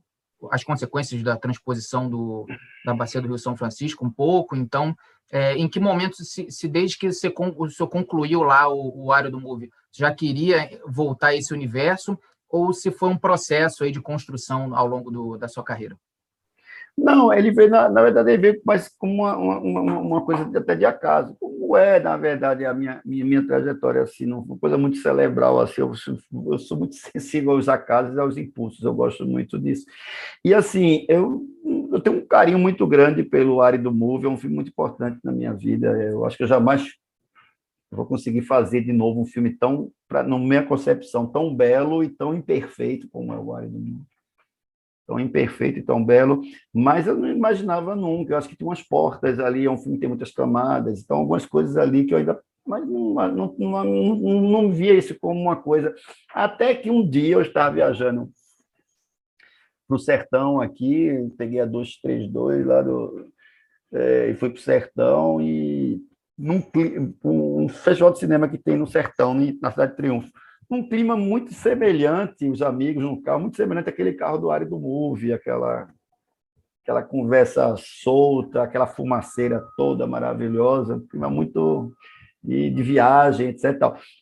as 0.51 0.65
consequências 0.65 1.23
da 1.23 1.37
transposição 1.37 2.09
do, 2.09 2.47
da 2.83 2.95
bacia 2.95 3.21
do 3.21 3.29
Rio 3.29 3.39
São 3.39 3.55
Francisco 3.55 4.07
um 4.07 4.11
pouco, 4.11 4.57
então, 4.57 4.97
é, 5.31 5.55
em 5.55 5.69
que 5.69 5.81
momento, 5.81 6.17
se, 6.25 6.51
se 6.51 6.69
desde 6.69 6.99
que 6.99 7.13
você, 7.13 7.33
o 7.37 7.71
senhor 7.71 7.89
concluiu 7.89 8.43
lá 8.43 8.69
o, 8.69 9.07
o 9.07 9.13
área 9.13 9.31
do 9.31 9.41
Move, 9.41 9.71
já 9.93 10.15
queria 10.15 10.81
voltar 10.87 11.29
a 11.29 11.37
esse 11.37 11.53
universo, 11.53 12.19
ou 12.49 12.73
se 12.73 12.91
foi 12.91 13.09
um 13.09 13.19
processo 13.19 13.85
aí 13.85 13.91
de 13.91 14.01
construção 14.01 14.75
ao 14.75 14.87
longo 14.87 15.11
do, 15.11 15.37
da 15.37 15.49
sua 15.49 15.65
carreira? 15.65 15.99
Não, 16.99 17.31
ele 17.31 17.51
veio, 17.51 17.69
na, 17.69 17.91
na 17.91 18.03
verdade, 18.03 18.31
ele 18.31 18.41
veio 18.41 18.63
mais 18.65 18.89
como 18.89 19.25
uma, 19.25 19.37
uma, 19.37 19.99
uma 20.01 20.25
coisa 20.25 20.51
até 20.59 20.75
de 20.75 20.87
acaso, 20.87 21.37
como 21.39 21.77
é, 21.77 22.01
na 22.01 22.17
verdade, 22.17 22.65
a 22.65 22.73
minha, 22.73 23.03
minha, 23.05 23.25
minha 23.25 23.47
trajetória, 23.47 24.03
assim, 24.03 24.33
uma 24.33 24.57
coisa 24.59 24.79
muito 24.79 24.97
cerebral, 24.97 25.61
assim, 25.61 25.83
eu, 25.83 25.93
eu 26.51 26.59
sou 26.59 26.79
muito 26.79 26.95
sensível 27.13 27.51
aos 27.51 27.69
acasos 27.69 28.17
e 28.17 28.21
aos 28.21 28.39
impulsos, 28.39 28.83
eu 28.83 28.95
gosto 28.95 29.27
muito 29.27 29.59
disso. 29.59 29.85
E, 30.43 30.55
assim, 30.55 31.05
eu, 31.07 31.45
eu 31.93 32.01
tenho 32.01 32.17
um 32.17 32.27
carinho 32.27 32.59
muito 32.59 32.87
grande 32.87 33.23
pelo 33.23 33.61
Árido 33.61 33.93
Move, 33.93 34.25
é 34.27 34.31
um 34.31 34.39
filme 34.39 34.57
muito 34.57 34.71
importante 34.71 35.19
na 35.23 35.33
minha 35.33 35.53
vida, 35.53 35.89
eu 36.03 36.25
acho 36.25 36.39
que 36.39 36.45
eu 36.45 36.49
jamais 36.49 36.95
vou 37.91 38.07
conseguir 38.07 38.43
fazer 38.43 38.81
de 38.81 38.93
novo 38.93 39.21
um 39.21 39.27
filme 39.27 39.51
tão, 39.55 39.91
na 40.11 40.39
minha 40.39 40.63
concepção, 40.63 41.27
tão 41.27 41.55
belo 41.55 42.03
e 42.03 42.09
tão 42.09 42.35
imperfeito 42.35 43.07
como 43.11 43.35
é 43.35 43.39
o 43.39 43.55
Árido 43.55 43.79
Move 43.79 44.16
tão 45.07 45.21
imperfeito 45.21 45.79
e 45.79 45.83
tão 45.83 46.05
belo, 46.05 46.43
mas 46.75 47.07
eu 47.07 47.17
não 47.17 47.29
imaginava 47.29 47.95
nunca. 47.95 48.33
Eu 48.33 48.39
acho 48.39 48.49
que 48.49 48.57
tem 48.57 48.67
umas 48.67 48.83
portas 48.83 49.39
ali, 49.39 49.65
é 49.65 49.71
um 49.71 49.79
filme 49.79 49.95
que 49.95 50.01
tem 50.01 50.09
muitas 50.09 50.33
camadas, 50.33 51.01
então 51.01 51.19
algumas 51.19 51.47
coisas 51.47 51.77
ali 51.77 52.05
que 52.05 52.13
eu 52.13 52.19
ainda 52.19 52.41
mas 52.67 52.85
não, 52.85 53.15
não, 53.15 53.55
não, 53.57 53.85
não, 53.85 54.41
não 54.41 54.73
via 54.73 54.93
isso 54.93 55.17
como 55.21 55.41
uma 55.41 55.55
coisa. 55.55 55.95
Até 56.35 56.75
que 56.75 56.91
um 56.91 57.09
dia 57.09 57.37
eu 57.37 57.43
estava 57.43 57.77
viajando 57.77 58.29
para 59.87 59.95
o 59.95 60.01
sertão 60.01 60.61
aqui, 60.61 61.09
peguei 61.39 61.61
a 61.61 61.65
232 61.65 62.67
lá 62.67 62.83
do. 62.83 63.31
É, 63.93 64.31
e 64.31 64.35
fui 64.35 64.51
para 64.51 64.59
o 64.59 64.63
sertão 64.63 65.41
e 65.41 66.03
num 66.37 66.61
um 67.25 67.69
festival 67.69 68.13
de 68.13 68.19
cinema 68.19 68.49
que 68.49 68.59
tem 68.59 68.77
no 68.77 68.87
sertão, 68.87 69.33
na 69.63 69.71
cidade 69.71 69.93
de 69.93 69.97
Triunfo 69.97 70.31
um 70.71 70.89
clima 70.89 71.17
muito 71.17 71.55
semelhante, 71.55 72.49
os 72.49 72.63
amigos 72.63 73.03
no 73.03 73.23
carro, 73.23 73.41
muito 73.41 73.57
semelhante 73.57 73.89
àquele 73.89 74.13
carro 74.13 74.39
do 74.39 74.51
Ari 74.51 74.65
do 74.65 74.79
Move, 74.79 75.33
aquela, 75.33 75.89
aquela 76.83 77.03
conversa 77.03 77.75
solta, 77.79 78.63
aquela 78.63 78.87
fumaceira 78.87 79.65
toda 79.77 80.07
maravilhosa, 80.07 80.97
um 80.97 81.07
clima 81.07 81.31
muito 81.31 81.93
de, 82.43 82.71
de 82.71 82.83
viagem, 82.83 83.49
etc. 83.49 83.75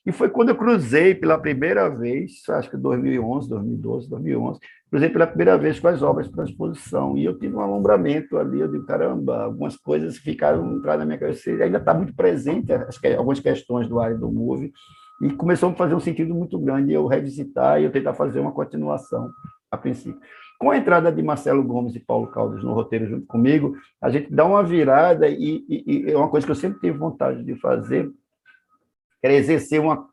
E 0.04 0.10
foi 0.10 0.30
quando 0.30 0.48
eu 0.48 0.56
cruzei 0.56 1.14
pela 1.14 1.38
primeira 1.38 1.88
vez, 1.88 2.42
acho 2.48 2.70
que 2.70 2.76
2011, 2.76 3.48
2012, 3.48 4.08
2011, 4.08 4.60
cruzei 4.90 5.10
pela 5.10 5.26
primeira 5.26 5.58
vez 5.58 5.78
com 5.78 5.88
as 5.88 6.02
obras 6.02 6.26
de 6.26 6.32
transposição, 6.32 7.16
e 7.16 7.24
eu 7.24 7.38
tive 7.38 7.54
um 7.54 7.60
alumbramento 7.60 8.38
ali, 8.38 8.60
eu 8.60 8.68
digo, 8.68 8.86
caramba, 8.86 9.44
algumas 9.44 9.76
coisas 9.76 10.16
ficaram 10.16 10.76
entrar 10.76 10.96
na 10.96 11.04
minha 11.04 11.18
cabeça, 11.18 11.50
ainda 11.50 11.78
está 11.78 11.92
muito 11.92 12.14
presente, 12.14 12.72
algumas 13.16 13.40
questões 13.40 13.88
do 13.88 14.00
Ari 14.00 14.16
do 14.16 14.30
Move, 14.30 14.72
E 15.22 15.30
começou 15.30 15.70
a 15.70 15.74
fazer 15.74 15.94
um 15.94 16.00
sentido 16.00 16.34
muito 16.34 16.58
grande 16.58 16.92
eu 16.92 17.06
revisitar 17.06 17.80
e 17.80 17.84
eu 17.84 17.92
tentar 17.92 18.14
fazer 18.14 18.40
uma 18.40 18.52
continuação 18.52 19.30
a 19.70 19.76
princípio. 19.76 20.20
Com 20.58 20.70
a 20.70 20.76
entrada 20.76 21.10
de 21.10 21.22
Marcelo 21.22 21.62
Gomes 21.62 21.94
e 21.94 22.00
Paulo 22.00 22.28
Caldas 22.28 22.62
no 22.62 22.72
roteiro 22.72 23.06
junto 23.06 23.26
comigo, 23.26 23.76
a 24.00 24.08
gente 24.10 24.32
dá 24.32 24.44
uma 24.44 24.62
virada 24.62 25.28
e, 25.28 25.64
e, 25.68 25.84
e 25.86 26.10
é 26.10 26.16
uma 26.16 26.28
coisa 26.28 26.46
que 26.46 26.50
eu 26.50 26.56
sempre 26.56 26.80
tive 26.80 26.96
vontade 26.96 27.42
de 27.42 27.54
fazer, 27.56 28.10
era 29.22 29.34
exercer 29.34 29.80
uma, 29.80 30.06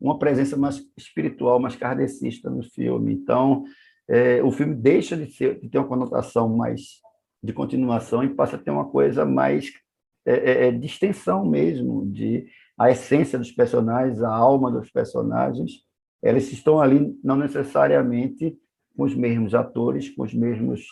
uma 0.00 0.18
presença 0.18 0.56
mais 0.56 0.82
espiritual, 0.96 1.58
mais 1.58 1.76
kardecista 1.76 2.50
no 2.50 2.62
filme. 2.62 3.12
Então, 3.12 3.64
é, 4.08 4.42
o 4.42 4.50
filme 4.50 4.74
deixa 4.74 5.16
de, 5.16 5.30
ser, 5.32 5.58
de 5.58 5.68
ter 5.68 5.78
uma 5.78 5.88
conotação 5.88 6.48
mais 6.48 7.00
de 7.42 7.52
continuação 7.52 8.22
e 8.22 8.34
passa 8.34 8.56
a 8.56 8.58
ter 8.58 8.70
uma 8.70 8.86
coisa 8.86 9.24
mais 9.24 9.72
é, 10.26 10.34
é, 10.34 10.66
é, 10.66 10.72
de 10.72 10.86
extensão 10.86 11.46
mesmo, 11.46 12.04
de 12.10 12.46
a 12.78 12.90
essência 12.90 13.38
dos 13.38 13.50
personagens, 13.50 14.22
a 14.22 14.34
alma 14.34 14.70
dos 14.70 14.90
personagens, 14.90 15.84
eles 16.22 16.50
estão 16.52 16.80
ali 16.80 17.18
não 17.22 17.36
necessariamente 17.36 18.56
com 18.96 19.04
os 19.04 19.14
mesmos 19.14 19.54
atores, 19.54 20.10
com 20.10 20.22
os 20.22 20.34
mesmos 20.34 20.86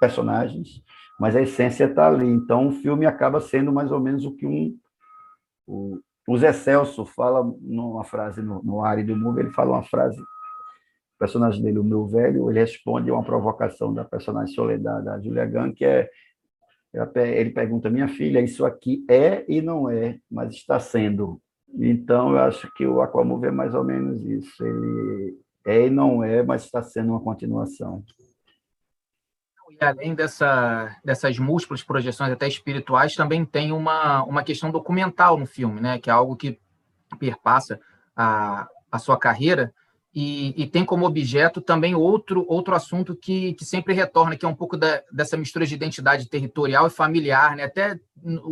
personagens, 0.00 0.82
mas 1.18 1.36
a 1.36 1.42
essência 1.42 1.84
está 1.84 2.08
ali. 2.08 2.26
Então, 2.26 2.68
o 2.68 2.72
filme 2.72 3.06
acaba 3.06 3.40
sendo 3.40 3.72
mais 3.72 3.92
ou 3.92 4.00
menos 4.00 4.24
o 4.24 4.34
que 4.34 4.46
um 4.46 4.76
o, 5.66 6.00
o 6.28 6.38
Zé 6.38 6.52
Celso 6.52 7.04
fala 7.04 7.44
numa 7.60 8.02
frase 8.02 8.42
no, 8.42 8.62
no 8.62 8.82
do 9.04 9.16
Movie, 9.16 9.42
ele 9.42 9.50
fala 9.50 9.72
uma 9.72 9.82
frase 9.82 10.20
personagem 11.20 11.62
dele, 11.62 11.78
o 11.78 11.84
meu 11.84 12.06
velho, 12.06 12.50
ele 12.50 12.60
responde 12.60 13.10
a 13.10 13.14
uma 13.14 13.22
provocação 13.22 13.92
da 13.92 14.06
personagem 14.06 14.54
Soledad, 14.54 15.04
da 15.04 15.20
Julia 15.20 15.44
Gunn, 15.44 15.74
que 15.74 15.84
é 15.84 16.08
ele 16.92 17.50
pergunta, 17.50 17.88
minha 17.88 18.08
filha, 18.08 18.40
isso 18.40 18.64
aqui 18.64 19.04
é 19.08 19.44
e 19.48 19.62
não 19.62 19.88
é, 19.88 20.18
mas 20.30 20.54
está 20.54 20.80
sendo. 20.80 21.40
Então, 21.74 22.30
eu 22.32 22.38
acho 22.38 22.72
que 22.74 22.84
o 22.86 23.00
Aquamove 23.00 23.46
é 23.46 23.50
mais 23.50 23.74
ou 23.74 23.84
menos 23.84 24.24
isso. 24.24 24.64
Ele 24.64 25.38
é 25.64 25.86
e 25.86 25.90
não 25.90 26.22
é, 26.22 26.42
mas 26.42 26.64
está 26.64 26.82
sendo 26.82 27.10
uma 27.10 27.20
continuação. 27.20 28.02
E 29.70 29.84
além 29.84 30.14
dessa, 30.14 30.96
dessas 31.04 31.38
múltiplas 31.38 31.82
projeções 31.82 32.32
até 32.32 32.48
espirituais, 32.48 33.14
também 33.14 33.44
tem 33.44 33.72
uma, 33.72 34.24
uma 34.24 34.42
questão 34.42 34.70
documental 34.70 35.38
no 35.38 35.46
filme, 35.46 35.80
né? 35.80 35.98
que 35.98 36.10
é 36.10 36.12
algo 36.12 36.36
que 36.36 36.58
perpassa 37.18 37.80
a, 38.16 38.68
a 38.90 38.98
sua 38.98 39.18
carreira, 39.18 39.72
e, 40.12 40.64
e, 40.64 40.66
tem 40.66 40.84
como 40.84 41.06
objeto 41.06 41.60
também 41.60 41.94
outro, 41.94 42.44
outro 42.48 42.74
assunto 42.74 43.14
que, 43.14 43.54
que 43.54 43.64
sempre 43.64 43.94
retorna, 43.94 44.36
que 44.36 44.44
é 44.44 44.48
um 44.48 44.54
pouco 44.54 44.76
da, 44.76 45.00
dessa 45.12 45.36
mistura 45.36 45.64
de 45.64 45.74
identidade 45.74 46.28
territorial 46.28 46.88
e 46.88 46.90
familiar. 46.90 47.54
Né? 47.54 47.62
Até, 47.62 47.98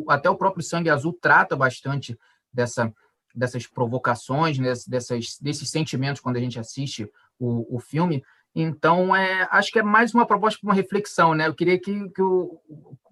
até 0.08 0.30
o 0.30 0.36
próprio 0.36 0.62
Sangue 0.62 0.88
Azul 0.88 1.18
trata 1.20 1.56
bastante 1.56 2.16
dessa, 2.52 2.94
dessas 3.34 3.66
provocações, 3.66 4.56
né? 4.56 4.72
dessas, 4.86 5.36
desses 5.40 5.68
sentimentos 5.68 6.20
quando 6.20 6.36
a 6.36 6.40
gente 6.40 6.60
assiste 6.60 7.10
o, 7.40 7.76
o 7.76 7.80
filme. 7.80 8.22
Então, 8.54 9.14
é, 9.14 9.48
acho 9.50 9.72
que 9.72 9.80
é 9.80 9.82
mais 9.82 10.14
uma 10.14 10.26
proposta 10.26 10.60
para 10.60 10.68
uma 10.68 10.76
reflexão. 10.76 11.34
Né? 11.34 11.48
Eu 11.48 11.54
queria 11.54 11.78
que, 11.80 12.08
que 12.10 12.22
o, 12.22 12.60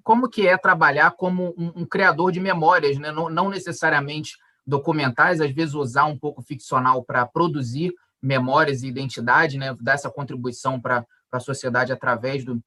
como 0.05 0.29
que 0.29 0.47
é 0.47 0.57
trabalhar 0.57 1.11
como 1.11 1.53
um, 1.59 1.83
um 1.83 1.85
criador 1.85 2.31
de 2.31 2.38
memórias, 2.38 2.97
né? 2.97 3.11
não, 3.11 3.29
não 3.29 3.49
necessariamente 3.49 4.37
documentais, 4.65 5.41
às 5.41 5.50
vezes 5.50 5.75
usar 5.75 6.05
um 6.05 6.17
pouco 6.17 6.43
ficcional 6.43 7.03
para 7.03 7.26
produzir 7.26 7.93
memórias 8.26 8.83
e 8.83 8.88
identidade, 8.88 9.56
né, 9.56 9.75
dar 9.80 9.95
essa 9.95 10.11
contribuição 10.11 10.80
para 10.80 11.06
a 11.30 11.40
sociedade 11.40 11.92
através 11.92 12.45
do, 12.45 12.61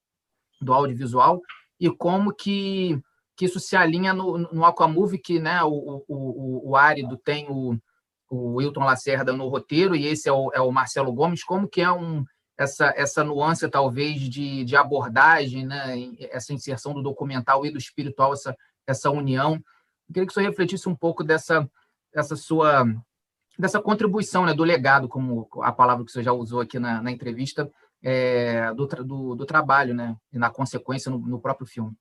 do 0.61 0.73
audiovisual, 0.73 1.41
e 1.79 1.89
como 1.89 2.33
que, 2.33 2.99
que 3.35 3.45
isso 3.45 3.59
se 3.59 3.75
alinha 3.75 4.13
no, 4.13 4.37
no 4.37 4.65
Aquamove, 4.65 5.17
que 5.17 5.39
né, 5.39 5.61
o, 5.63 6.03
o, 6.07 6.69
o 6.69 6.75
Árido 6.75 7.17
tem 7.17 7.47
o, 7.49 7.77
o 8.29 8.55
Wilton 8.55 8.85
Lacerda 8.85 9.33
no 9.33 9.47
roteiro, 9.49 9.95
e 9.95 10.05
esse 10.07 10.29
é 10.29 10.31
o, 10.31 10.49
é 10.53 10.61
o 10.61 10.71
Marcelo 10.71 11.11
Gomes, 11.11 11.43
como 11.43 11.67
que 11.67 11.81
é 11.81 11.91
um, 11.91 12.23
essa, 12.57 12.93
essa 12.95 13.23
nuance, 13.23 13.67
talvez, 13.69 14.21
de, 14.21 14.63
de 14.63 14.75
abordagem, 14.77 15.65
né, 15.65 15.95
essa 16.31 16.53
inserção 16.53 16.93
do 16.93 17.03
documental 17.03 17.65
e 17.65 17.71
do 17.71 17.77
espiritual, 17.77 18.33
essa, 18.33 18.55
essa 18.87 19.11
união. 19.11 19.55
Eu 20.07 20.13
queria 20.13 20.27
que 20.27 20.33
você 20.33 20.41
refletisse 20.41 20.87
um 20.87 20.95
pouco 20.95 21.23
dessa, 21.23 21.69
dessa 22.13 22.35
sua 22.35 22.85
dessa 23.59 23.81
contribuição, 23.81 24.45
né, 24.45 24.53
do 24.53 24.63
legado, 24.63 25.09
como 25.09 25.45
a 25.61 25.71
palavra 25.73 26.05
que 26.05 26.11
você 26.11 26.23
já 26.23 26.31
usou 26.31 26.61
aqui 26.61 26.79
na, 26.79 27.01
na 27.01 27.11
entrevista, 27.11 27.69
é, 28.01 28.73
do, 28.73 28.87
do, 28.87 29.35
do, 29.35 29.45
trabalho, 29.45 29.93
né, 29.93 30.15
e 30.31 30.39
na 30.39 30.49
consequência 30.49 31.11
no, 31.11 31.19
no, 31.19 31.41
próprio 31.41 31.67
filme. 31.67 31.91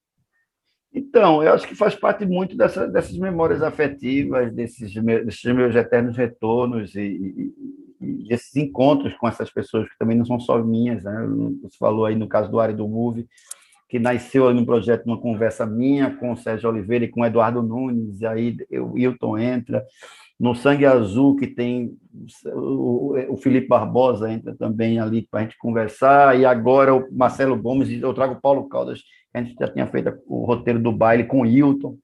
Então, 0.95 1.43
eu 1.43 1.53
acho 1.53 1.67
que 1.67 1.75
faz 1.75 1.97
parte 1.97 2.25
muito 2.25 2.57
dessa, 2.57 2.87
dessas 2.87 3.19
memórias 3.19 3.61
afetivas, 3.61 4.55
desses, 4.55 4.95
desses 4.95 5.53
meus 5.53 5.75
eternos 5.75 6.17
retornos 6.17 6.95
e, 6.95 7.01
e, 7.01 7.55
e, 8.01 8.33
esses 8.33 8.55
encontros 8.55 9.13
com 9.17 9.27
essas 9.27 9.51
pessoas 9.51 9.89
que 9.89 9.99
também 9.99 10.17
não 10.17 10.25
são 10.25 10.39
só 10.39 10.63
minhas. 10.63 11.03
Né? 11.03 11.27
Você 11.63 11.77
falou 11.77 12.07
aí 12.07 12.15
no 12.15 12.29
caso 12.29 12.51
do 12.51 12.61
Ari 12.61 12.73
do 12.73 12.87
Move, 12.87 13.29
que 13.89 13.99
nasceu 13.99 14.55
no 14.55 14.65
projeto 14.65 15.07
uma 15.07 15.21
conversa 15.21 15.67
minha 15.67 16.15
com 16.17 16.33
o 16.33 16.37
Sérgio 16.37 16.71
Oliveira 16.71 17.05
e 17.05 17.09
com 17.09 17.23
o 17.23 17.27
Eduardo 17.27 17.63
Nunes, 17.63 18.21
e 18.21 18.27
aí 18.27 18.57
o 18.73 18.97
Hilton 18.97 19.39
entra, 19.39 19.85
no 20.39 20.55
Sangue 20.55 20.87
Azul, 20.87 21.37
que 21.37 21.47
tem 21.47 21.97
o, 22.47 23.37
Felipe 23.37 23.67
Barbosa 23.67 24.31
entra 24.31 24.55
também 24.55 25.01
ali 25.01 25.23
para 25.23 25.41
a 25.41 25.43
gente 25.43 25.59
conversar, 25.59 26.39
e 26.39 26.45
agora 26.45 26.95
o 26.95 27.09
Marcelo 27.13 27.61
Gomes, 27.61 27.91
eu 27.91 28.15
trago 28.15 28.35
o 28.35 28.41
Paulo 28.41 28.69
Caldas, 28.69 29.03
a 29.35 29.43
gente 29.43 29.57
já 29.59 29.69
tinha 29.69 29.87
feito 29.89 30.17
o 30.27 30.45
roteiro 30.45 30.79
do 30.79 30.93
baile 30.93 31.25
com 31.25 31.41
o 31.41 31.47
Hilton. 31.47 31.99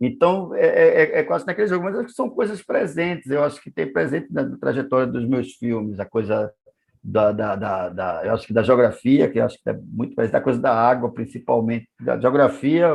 Então, 0.00 0.54
é, 0.54 0.66
é, 0.66 1.02
é, 1.02 1.18
é 1.18 1.22
quase 1.22 1.46
naquele 1.46 1.68
jogo, 1.68 1.84
mas 1.84 1.94
acho 1.94 2.06
que 2.06 2.12
são 2.12 2.28
coisas 2.28 2.62
presentes, 2.62 3.30
eu 3.30 3.44
acho 3.44 3.60
que 3.62 3.70
tem 3.70 3.90
presente 3.90 4.32
na 4.32 4.56
trajetória 4.58 5.06
dos 5.06 5.26
meus 5.26 5.52
filmes, 5.52 6.00
a 6.00 6.06
coisa 6.06 6.52
da, 7.02 7.32
da, 7.32 7.56
da, 7.56 7.88
da 7.88 8.22
eu 8.24 8.34
acho 8.34 8.46
que 8.46 8.52
da 8.52 8.62
geografia, 8.62 9.28
que 9.28 9.38
eu 9.38 9.44
acho 9.44 9.62
que 9.62 9.68
é 9.68 9.72
muito 9.72 10.14
presente, 10.14 10.36
a 10.36 10.40
coisa 10.40 10.60
da 10.60 10.74
água, 10.74 11.12
principalmente. 11.12 11.88
Da 12.00 12.18
geografia, 12.18 12.88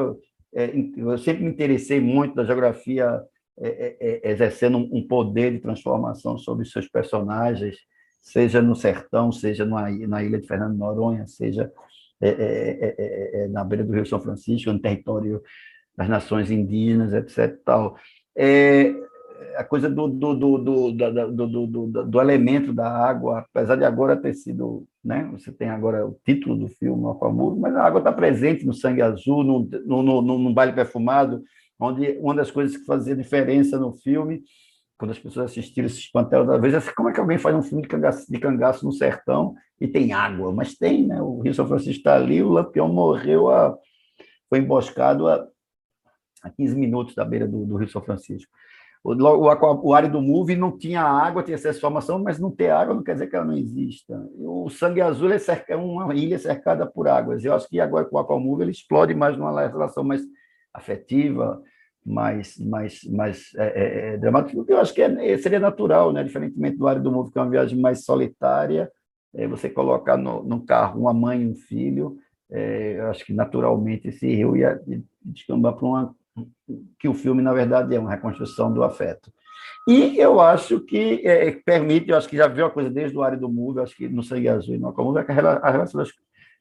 é, 0.53 0.71
eu 0.97 1.17
sempre 1.17 1.43
me 1.43 1.49
interessei 1.49 1.99
muito 1.99 2.35
da 2.35 2.45
geografia 2.45 3.21
exercendo 3.57 4.77
um 4.77 5.05
poder 5.07 5.51
de 5.51 5.59
transformação 5.59 6.37
sobre 6.37 6.65
seus 6.65 6.87
personagens, 6.87 7.77
seja 8.21 8.61
no 8.61 8.75
sertão, 8.75 9.31
seja 9.31 9.65
na, 9.65 9.89
ilha 10.23 10.39
de 10.39 10.47
Fernando 10.47 10.77
Noronha, 10.77 11.27
seja 11.27 11.71
é, 12.19 12.29
é, 12.29 13.43
é, 13.43 13.47
na 13.47 13.63
beira 13.63 13.83
do 13.83 13.93
Rio 13.93 14.05
São 14.05 14.19
Francisco, 14.19 14.71
no 14.71 14.79
território 14.79 15.41
das 15.95 16.09
nações 16.09 16.49
indígenas, 16.49 17.13
etc. 17.13 17.57
Tal. 17.63 17.97
a 19.57 19.63
coisa 19.63 19.89
do, 19.89 20.07
do, 20.07 20.33
do, 20.33 20.57
do, 20.57 21.47
do, 21.47 22.03
do, 22.03 22.21
elemento 22.21 22.73
da 22.73 22.89
água, 22.89 23.39
apesar 23.39 23.75
de 23.75 23.85
agora 23.85 24.17
ter 24.17 24.33
sido, 24.33 24.85
né, 25.03 25.29
você 25.31 25.51
tem 25.51 25.69
agora 25.69 26.05
o 26.05 26.17
título 26.25 26.57
do 26.57 26.67
filme, 26.67 27.05
o 27.05 27.19
famoso, 27.19 27.57
mas 27.59 27.75
a 27.75 27.83
água 27.83 27.99
está 27.99 28.11
presente 28.11 28.65
no 28.65 28.73
Sangue 28.73 29.01
Azul, 29.01 29.43
no, 29.43 29.69
no, 29.85 30.21
no, 30.21 30.39
no 30.39 30.53
Baile 30.53 30.73
Perfumado, 30.73 31.43
onde 31.79 32.17
uma 32.19 32.33
das 32.33 32.51
coisas 32.51 32.77
que 32.77 32.85
fazia 32.85 33.15
diferença 33.15 33.77
no 33.77 33.93
filme, 33.93 34.43
quando 34.97 35.11
as 35.11 35.19
pessoas 35.19 35.51
assistiram 35.51 35.87
esses 35.87 36.09
pantelas 36.09 36.47
da 36.47 36.57
vez, 36.57 36.73
é 36.73 36.77
assim, 36.77 36.91
como 36.95 37.09
é 37.09 37.13
que 37.13 37.19
alguém 37.19 37.37
faz 37.37 37.55
um 37.55 37.61
filme 37.61 37.81
de 37.81 37.87
cangaço, 37.87 38.31
de 38.31 38.39
cangaço 38.39 38.85
no 38.85 38.91
sertão 38.91 39.55
e 39.79 39.87
tem 39.87 40.13
água? 40.13 40.53
Mas 40.53 40.75
tem, 40.75 41.05
né? 41.05 41.21
O 41.21 41.41
Rio 41.41 41.53
São 41.53 41.67
Francisco 41.67 41.97
está 41.97 42.15
ali, 42.15 42.41
o 42.41 42.49
Lampião 42.49 42.87
morreu, 42.87 43.49
a, 43.49 43.77
foi 44.49 44.59
emboscado 44.59 45.27
a, 45.27 45.45
a 46.41 46.49
15 46.49 46.75
minutos 46.75 47.13
da 47.13 47.25
beira 47.25 47.47
do, 47.47 47.65
do 47.65 47.75
Rio 47.75 47.89
São 47.89 48.01
Francisco. 48.01 48.51
O, 49.03 49.13
o, 49.13 49.87
o 49.87 49.93
área 49.93 50.09
do 50.09 50.19
Move 50.19 50.55
não 50.55 50.75
tinha 50.75 51.03
água, 51.03 51.43
tinha 51.43 51.53
essa 51.53 51.71
formação, 51.75 52.17
mas 52.23 52.39
não 52.39 52.49
ter 52.49 52.71
água 52.71 52.95
não 52.95 53.03
quer 53.03 53.13
dizer 53.13 53.27
que 53.27 53.35
ela 53.35 53.45
não 53.45 53.55
exista. 53.55 54.17
O 54.39 54.67
Sangue 54.69 55.01
Azul 55.01 55.31
é, 55.31 55.37
cerca, 55.37 55.73
é 55.73 55.75
uma 55.75 56.15
ilha 56.15 56.39
cercada 56.39 56.87
por 56.87 57.07
águas. 57.07 57.45
Eu 57.45 57.53
acho 57.53 57.69
que 57.69 57.79
agora 57.79 58.05
com 58.05 58.15
o 58.15 58.19
Aquamove 58.19 58.63
ele 58.63 58.71
explode 58.71 59.13
mais 59.13 59.37
numa 59.37 59.67
relação 59.67 60.03
mais 60.03 60.23
afetiva, 60.75 61.61
mais, 62.05 62.57
mais, 62.59 63.03
mais 63.05 63.51
é, 63.55 63.65
é, 63.65 64.13
é 64.13 64.17
dramática, 64.17 64.55
porque 64.55 64.73
eu 64.73 64.79
acho 64.79 64.93
que 64.93 65.01
é, 65.01 65.37
seria 65.37 65.59
natural, 65.59 66.13
né? 66.13 66.23
diferentemente 66.23 66.77
do 66.77 66.87
Área 66.87 67.01
do 67.01 67.11
Mundo, 67.11 67.31
que 67.31 67.39
é 67.39 67.41
uma 67.41 67.49
viagem 67.49 67.79
mais 67.79 68.05
solitária, 68.05 68.91
é, 69.33 69.47
você 69.47 69.69
colocar 69.69 70.15
no, 70.15 70.43
no 70.43 70.63
carro 70.63 71.01
uma 71.01 71.13
mãe 71.13 71.41
e 71.41 71.47
um 71.47 71.55
filho, 71.55 72.17
é, 72.51 72.99
eu 72.99 73.07
acho 73.07 73.25
que 73.25 73.33
naturalmente 73.33 74.07
esse 74.07 74.27
rio 74.27 74.55
ia 74.55 74.79
descambar 75.23 75.73
para 75.73 75.87
uma 75.87 76.15
que 76.99 77.07
o 77.07 77.13
filme, 77.13 77.41
na 77.41 77.53
verdade, 77.53 77.95
é 77.95 77.99
uma 77.99 78.11
reconstrução 78.11 78.73
do 78.73 78.83
afeto. 78.83 79.31
E 79.87 80.17
eu 80.17 80.41
acho 80.41 80.81
que 80.81 81.21
é, 81.25 81.51
permite, 81.51 82.09
eu 82.09 82.17
acho 82.17 82.27
que 82.27 82.37
já 82.37 82.47
viu 82.47 82.65
a 82.65 82.71
coisa 82.71 82.89
desde 82.89 83.17
o 83.17 83.21
Área 83.21 83.37
do 83.37 83.49
Mundo, 83.49 83.81
acho 83.81 83.95
que 83.95 84.07
no 84.07 84.21
Sangue 84.23 84.49
Azul 84.49 84.75
e 84.75 84.77
no 84.77 84.89
Acomum, 84.89 85.17
é 85.17 85.25
a 85.27 85.71
relação, 85.71 86.03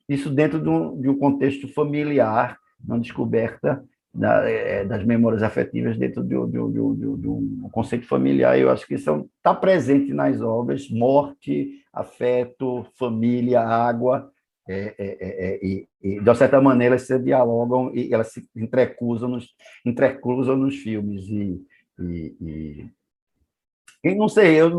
isso 0.09 0.31
dentro 0.31 0.61
de 0.61 0.69
um, 0.69 1.01
de 1.01 1.09
um 1.09 1.19
contexto 1.19 1.67
familiar, 1.69 2.59
uma 2.87 3.01
descoberta 3.01 3.85
da, 4.15 4.49
é, 4.49 4.85
das 4.85 5.05
memórias 5.05 5.43
afetivas 5.43 5.99
dentro 5.99 6.23
do, 6.23 6.47
do, 6.47 6.69
do, 6.69 7.17
do, 7.17 7.69
conceito 7.73 8.07
familiar. 8.07 8.57
Eu 8.57 8.71
acho 8.71 8.87
que 8.87 8.95
isso 8.95 9.29
está 9.37 9.53
presente 9.53 10.13
nas 10.15 10.41
obras, 10.41 10.89
morte, 10.89 11.83
afeto, 11.93 12.87
família, 12.97 13.61
água, 13.61 14.31
é, 14.69 14.95
é, 14.97 15.07
é, 15.21 15.47
é 15.47 15.67
e, 15.67 15.89
e, 16.01 16.21
de 16.21 16.35
certa 16.37 16.61
maneira, 16.61 16.97
se 16.97 17.19
dialogam 17.19 17.91
e 17.93 18.15
elas 18.15 18.33
se 18.33 18.49
entrecruzam 18.55 19.29
nos, 19.29 19.49
entrecruzam 19.85 20.57
nos 20.57 20.77
filmes. 20.77 21.29
E, 21.29 21.61
e, 22.01 22.87
Quem 24.01 24.17
não 24.17 24.29
sei, 24.29 24.61
eu, 24.61 24.71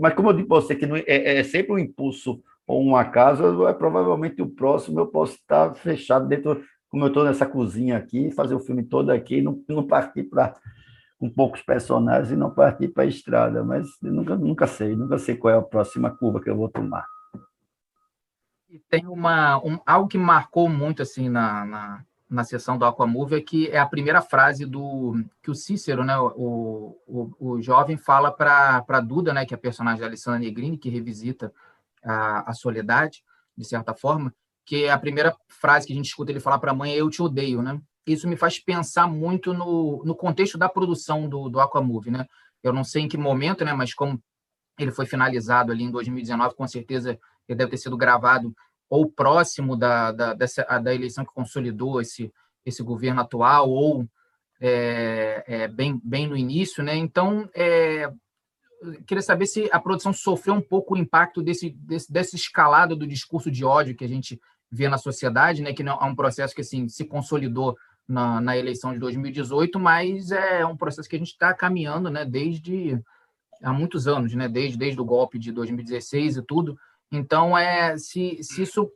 mas 0.00 0.14
como 0.14 0.30
eu 0.30 0.32
disse 0.32 0.48
para 0.48 0.60
você 0.60 0.74
que 0.74 0.86
não, 0.86 0.96
é, 0.96 1.04
é, 1.06 1.44
sempre 1.44 1.72
um 1.72 1.78
impulso 1.78 2.42
ou 2.66 2.82
um 2.82 2.96
acaso, 2.96 3.66
é 3.66 3.74
provavelmente 3.74 4.40
o 4.40 4.48
próximo 4.48 5.00
eu 5.00 5.06
posso 5.06 5.34
estar 5.34 5.74
fechado 5.74 6.26
dentro, 6.26 6.62
como 6.90 7.04
eu 7.04 7.08
estou 7.08 7.24
nessa 7.24 7.46
cozinha 7.46 7.96
aqui, 7.96 8.30
fazer 8.32 8.54
o 8.54 8.60
filme 8.60 8.82
todo 8.82 9.10
aqui 9.10 9.40
não, 9.40 9.62
não 9.68 9.86
partir 9.86 10.24
para 10.24 10.54
com 11.18 11.28
poucos 11.28 11.60
personagens 11.60 12.32
e 12.32 12.36
não 12.36 12.50
partir 12.50 12.88
para 12.88 13.02
a 13.02 13.06
estrada, 13.06 13.62
mas 13.62 13.86
nunca, 14.00 14.36
nunca 14.36 14.66
sei, 14.66 14.96
nunca 14.96 15.18
sei 15.18 15.36
qual 15.36 15.54
é 15.54 15.58
a 15.58 15.62
próxima 15.62 16.10
curva 16.10 16.40
que 16.40 16.48
eu 16.48 16.56
vou 16.56 16.68
tomar. 16.68 17.06
E 18.70 18.78
tem 18.88 19.06
uma, 19.06 19.58
um, 19.58 19.78
algo 19.84 20.08
que 20.08 20.16
marcou 20.16 20.66
muito 20.66 21.02
assim 21.02 21.28
na, 21.28 21.66
na, 21.66 22.04
na 22.28 22.42
sessão 22.42 22.78
do 22.78 22.86
Aquamove 22.86 23.36
é 23.36 23.40
que 23.42 23.68
é 23.68 23.78
a 23.78 23.86
primeira 23.86 24.22
frase 24.22 24.64
do 24.64 25.22
que 25.42 25.50
o 25.50 25.54
Cícero, 25.54 26.04
né, 26.04 26.16
o, 26.16 26.96
o, 27.06 27.32
o 27.38 27.60
jovem, 27.60 27.98
fala 27.98 28.32
para 28.32 29.00
Duda, 29.00 29.34
né, 29.34 29.44
que 29.44 29.52
é 29.52 29.56
a 29.56 29.60
personagem 29.60 30.00
da 30.00 30.06
Alessandra 30.06 30.40
Negrini, 30.40 30.78
que 30.78 30.88
revisita 30.88 31.52
a, 32.02 32.50
a 32.50 32.54
soledade, 32.54 33.22
de 33.54 33.64
certa 33.66 33.92
forma, 33.92 34.34
que 34.70 34.88
a 34.88 34.96
primeira 34.96 35.36
frase 35.48 35.84
que 35.84 35.92
a 35.92 35.96
gente 35.96 36.06
escuta 36.06 36.30
ele 36.30 36.38
falar 36.38 36.60
para 36.60 36.70
a 36.70 36.74
mãe 36.74 36.92
é 36.92 37.00
eu 37.00 37.10
te 37.10 37.20
odeio, 37.20 37.60
né? 37.60 37.80
Isso 38.06 38.28
me 38.28 38.36
faz 38.36 38.60
pensar 38.60 39.08
muito 39.08 39.52
no, 39.52 40.00
no 40.04 40.14
contexto 40.14 40.56
da 40.56 40.68
produção 40.68 41.28
do, 41.28 41.48
do 41.48 41.58
Aquamove, 41.58 42.08
né? 42.08 42.24
Eu 42.62 42.72
não 42.72 42.84
sei 42.84 43.02
em 43.02 43.08
que 43.08 43.16
momento, 43.16 43.64
né, 43.64 43.72
mas 43.72 43.92
como 43.92 44.22
ele 44.78 44.92
foi 44.92 45.06
finalizado 45.06 45.72
ali 45.72 45.82
em 45.82 45.90
2019, 45.90 46.54
com 46.54 46.68
certeza 46.68 47.18
ele 47.48 47.58
deve 47.58 47.72
ter 47.72 47.78
sido 47.78 47.96
gravado 47.96 48.54
ou 48.88 49.10
próximo 49.10 49.76
da, 49.76 50.12
da, 50.12 50.34
dessa, 50.34 50.62
da 50.78 50.94
eleição 50.94 51.24
que 51.24 51.34
consolidou 51.34 52.00
esse, 52.00 52.32
esse 52.64 52.80
governo 52.80 53.22
atual, 53.22 53.68
ou 53.68 54.06
é, 54.60 55.42
é, 55.48 55.66
bem, 55.66 56.00
bem 56.04 56.28
no 56.28 56.36
início. 56.36 56.80
Né? 56.84 56.94
Então, 56.94 57.50
é, 57.56 58.08
queria 59.04 59.22
saber 59.22 59.46
se 59.46 59.68
a 59.72 59.80
produção 59.80 60.12
sofreu 60.12 60.54
um 60.54 60.62
pouco 60.62 60.94
o 60.94 60.98
impacto 60.98 61.42
desse, 61.42 61.70
desse, 61.70 62.12
dessa 62.12 62.36
escalada 62.36 62.94
do 62.94 63.04
discurso 63.04 63.50
de 63.50 63.64
ódio 63.64 63.96
que 63.96 64.04
a 64.04 64.08
gente 64.08 64.40
vê 64.70 64.88
na 64.88 64.98
sociedade, 64.98 65.62
né? 65.62 65.72
que 65.72 65.82
não 65.82 65.98
é 66.00 66.04
um 66.04 66.14
processo 66.14 66.54
que 66.54 66.60
assim, 66.60 66.88
se 66.88 67.04
consolidou 67.04 67.76
na, 68.06 68.40
na 68.40 68.56
eleição 68.56 68.92
de 68.92 68.98
2018, 68.98 69.78
mas 69.78 70.30
é 70.30 70.64
um 70.64 70.76
processo 70.76 71.08
que 71.08 71.16
a 71.16 71.18
gente 71.18 71.32
está 71.32 71.52
caminhando 71.52 72.10
né? 72.10 72.24
desde 72.24 73.00
há 73.62 73.72
muitos 73.72 74.06
anos, 74.06 74.34
né? 74.34 74.48
desde, 74.48 74.78
desde 74.78 75.00
o 75.00 75.04
golpe 75.04 75.38
de 75.38 75.52
2016 75.52 76.36
e 76.36 76.42
tudo. 76.42 76.78
Então, 77.12 77.56
é, 77.56 77.96
se, 77.98 78.38
se 78.42 78.62
isso 78.62 78.90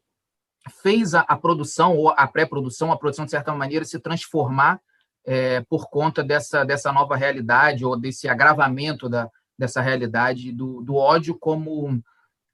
fez 0.82 1.14
a, 1.14 1.20
a 1.20 1.36
produção 1.36 1.96
ou 1.96 2.10
a 2.10 2.26
pré-produção, 2.26 2.92
a 2.92 2.96
produção, 2.96 3.24
de 3.24 3.30
certa 3.30 3.54
maneira, 3.54 3.84
se 3.84 3.98
transformar 3.98 4.80
é, 5.26 5.60
por 5.62 5.88
conta 5.88 6.22
dessa, 6.22 6.64
dessa 6.64 6.92
nova 6.92 7.16
realidade 7.16 7.84
ou 7.84 7.98
desse 7.98 8.28
agravamento 8.28 9.08
da, 9.08 9.28
dessa 9.58 9.80
realidade 9.80 10.52
do, 10.52 10.82
do 10.82 10.96
ódio 10.96 11.36
como, 11.38 12.02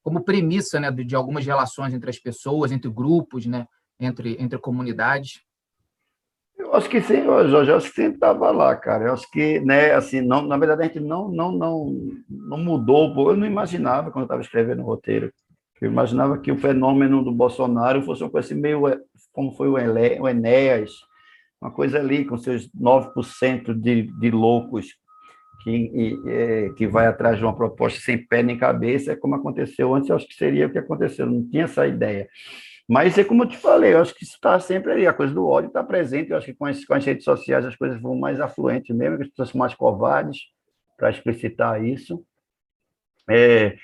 como 0.02 0.24
premissa 0.24 0.80
né, 0.80 0.90
de, 0.90 1.04
de 1.04 1.16
algumas 1.16 1.44
relações 1.44 1.92
entre 1.94 2.10
as 2.10 2.18
pessoas, 2.18 2.72
entre 2.72 2.90
grupos, 2.90 3.46
né, 3.46 3.66
entre, 3.98 4.36
entre 4.40 4.58
comunidades. 4.58 5.42
Eu 6.58 6.74
acho 6.74 6.88
que 6.88 7.00
sim, 7.00 7.24
Jorge, 7.24 7.70
eu 7.70 7.76
acho 7.76 7.88
que 7.88 7.96
sempre 7.96 8.14
estava 8.14 8.50
lá, 8.50 8.76
cara. 8.76 9.06
Eu 9.06 9.12
acho 9.14 9.30
que, 9.30 9.60
né, 9.60 9.92
assim, 9.94 10.20
não, 10.20 10.42
na 10.42 10.56
verdade 10.56 10.82
a 10.82 10.84
gente 10.86 11.00
não, 11.00 11.28
não, 11.28 11.52
não, 11.52 11.96
não 12.28 12.58
mudou. 12.58 13.30
Eu 13.30 13.36
não 13.36 13.46
imaginava 13.46 14.10
quando 14.10 14.22
eu 14.22 14.26
estava 14.26 14.42
escrevendo 14.42 14.82
o 14.82 14.86
roteiro 14.86 15.32
eu 15.80 15.90
imaginava 15.90 16.38
que 16.38 16.52
o 16.52 16.58
fenômeno 16.58 17.24
do 17.24 17.32
Bolsonaro 17.32 18.02
fosse 18.02 18.22
uma 18.22 18.30
coisa 18.30 18.46
assim 18.46 18.60
meio 18.60 18.82
como 19.32 19.52
foi 19.52 19.68
o 19.68 19.78
Enéas, 20.28 20.90
uma 21.60 21.70
coisa 21.70 21.98
ali 21.98 22.24
com 22.24 22.36
seus 22.36 22.68
9% 22.72 23.72
de, 23.74 24.02
de 24.02 24.30
loucos 24.30 24.88
que, 25.62 26.18
é, 26.26 26.70
que 26.76 26.86
vai 26.86 27.06
atrás 27.06 27.38
de 27.38 27.44
uma 27.44 27.54
proposta 27.54 28.00
sem 28.00 28.18
pé 28.18 28.42
nem 28.42 28.58
cabeça, 28.58 29.16
como 29.16 29.34
aconteceu 29.34 29.94
antes, 29.94 30.08
eu 30.08 30.16
acho 30.16 30.26
que 30.26 30.34
seria 30.34 30.66
o 30.66 30.70
que 30.70 30.78
aconteceu, 30.78 31.26
não 31.26 31.46
tinha 31.48 31.64
essa 31.64 31.86
ideia. 31.86 32.28
Mas 32.88 33.16
é 33.16 33.22
como 33.22 33.44
eu 33.44 33.48
te 33.48 33.56
falei, 33.56 33.94
eu 33.94 34.00
acho 34.00 34.14
que 34.14 34.24
isso 34.24 34.34
está 34.34 34.58
sempre 34.58 34.92
ali, 34.92 35.06
a 35.06 35.12
coisa 35.12 35.32
do 35.32 35.46
ódio 35.46 35.68
está 35.68 35.82
presente, 35.84 36.30
eu 36.30 36.36
acho 36.36 36.46
que 36.46 36.54
com 36.54 36.66
as, 36.66 36.84
com 36.84 36.94
as 36.94 37.04
redes 37.04 37.24
sociais 37.24 37.64
as 37.64 37.76
coisas 37.76 38.00
vão 38.00 38.16
mais 38.16 38.40
afluentes 38.40 38.94
mesmo, 38.94 39.22
as 39.22 39.28
pessoas 39.28 39.50
são 39.50 39.58
mais 39.58 39.74
covardes 39.74 40.38
para 40.96 41.10
explicitar 41.10 41.84
isso. 41.84 42.24
É, 43.30 43.76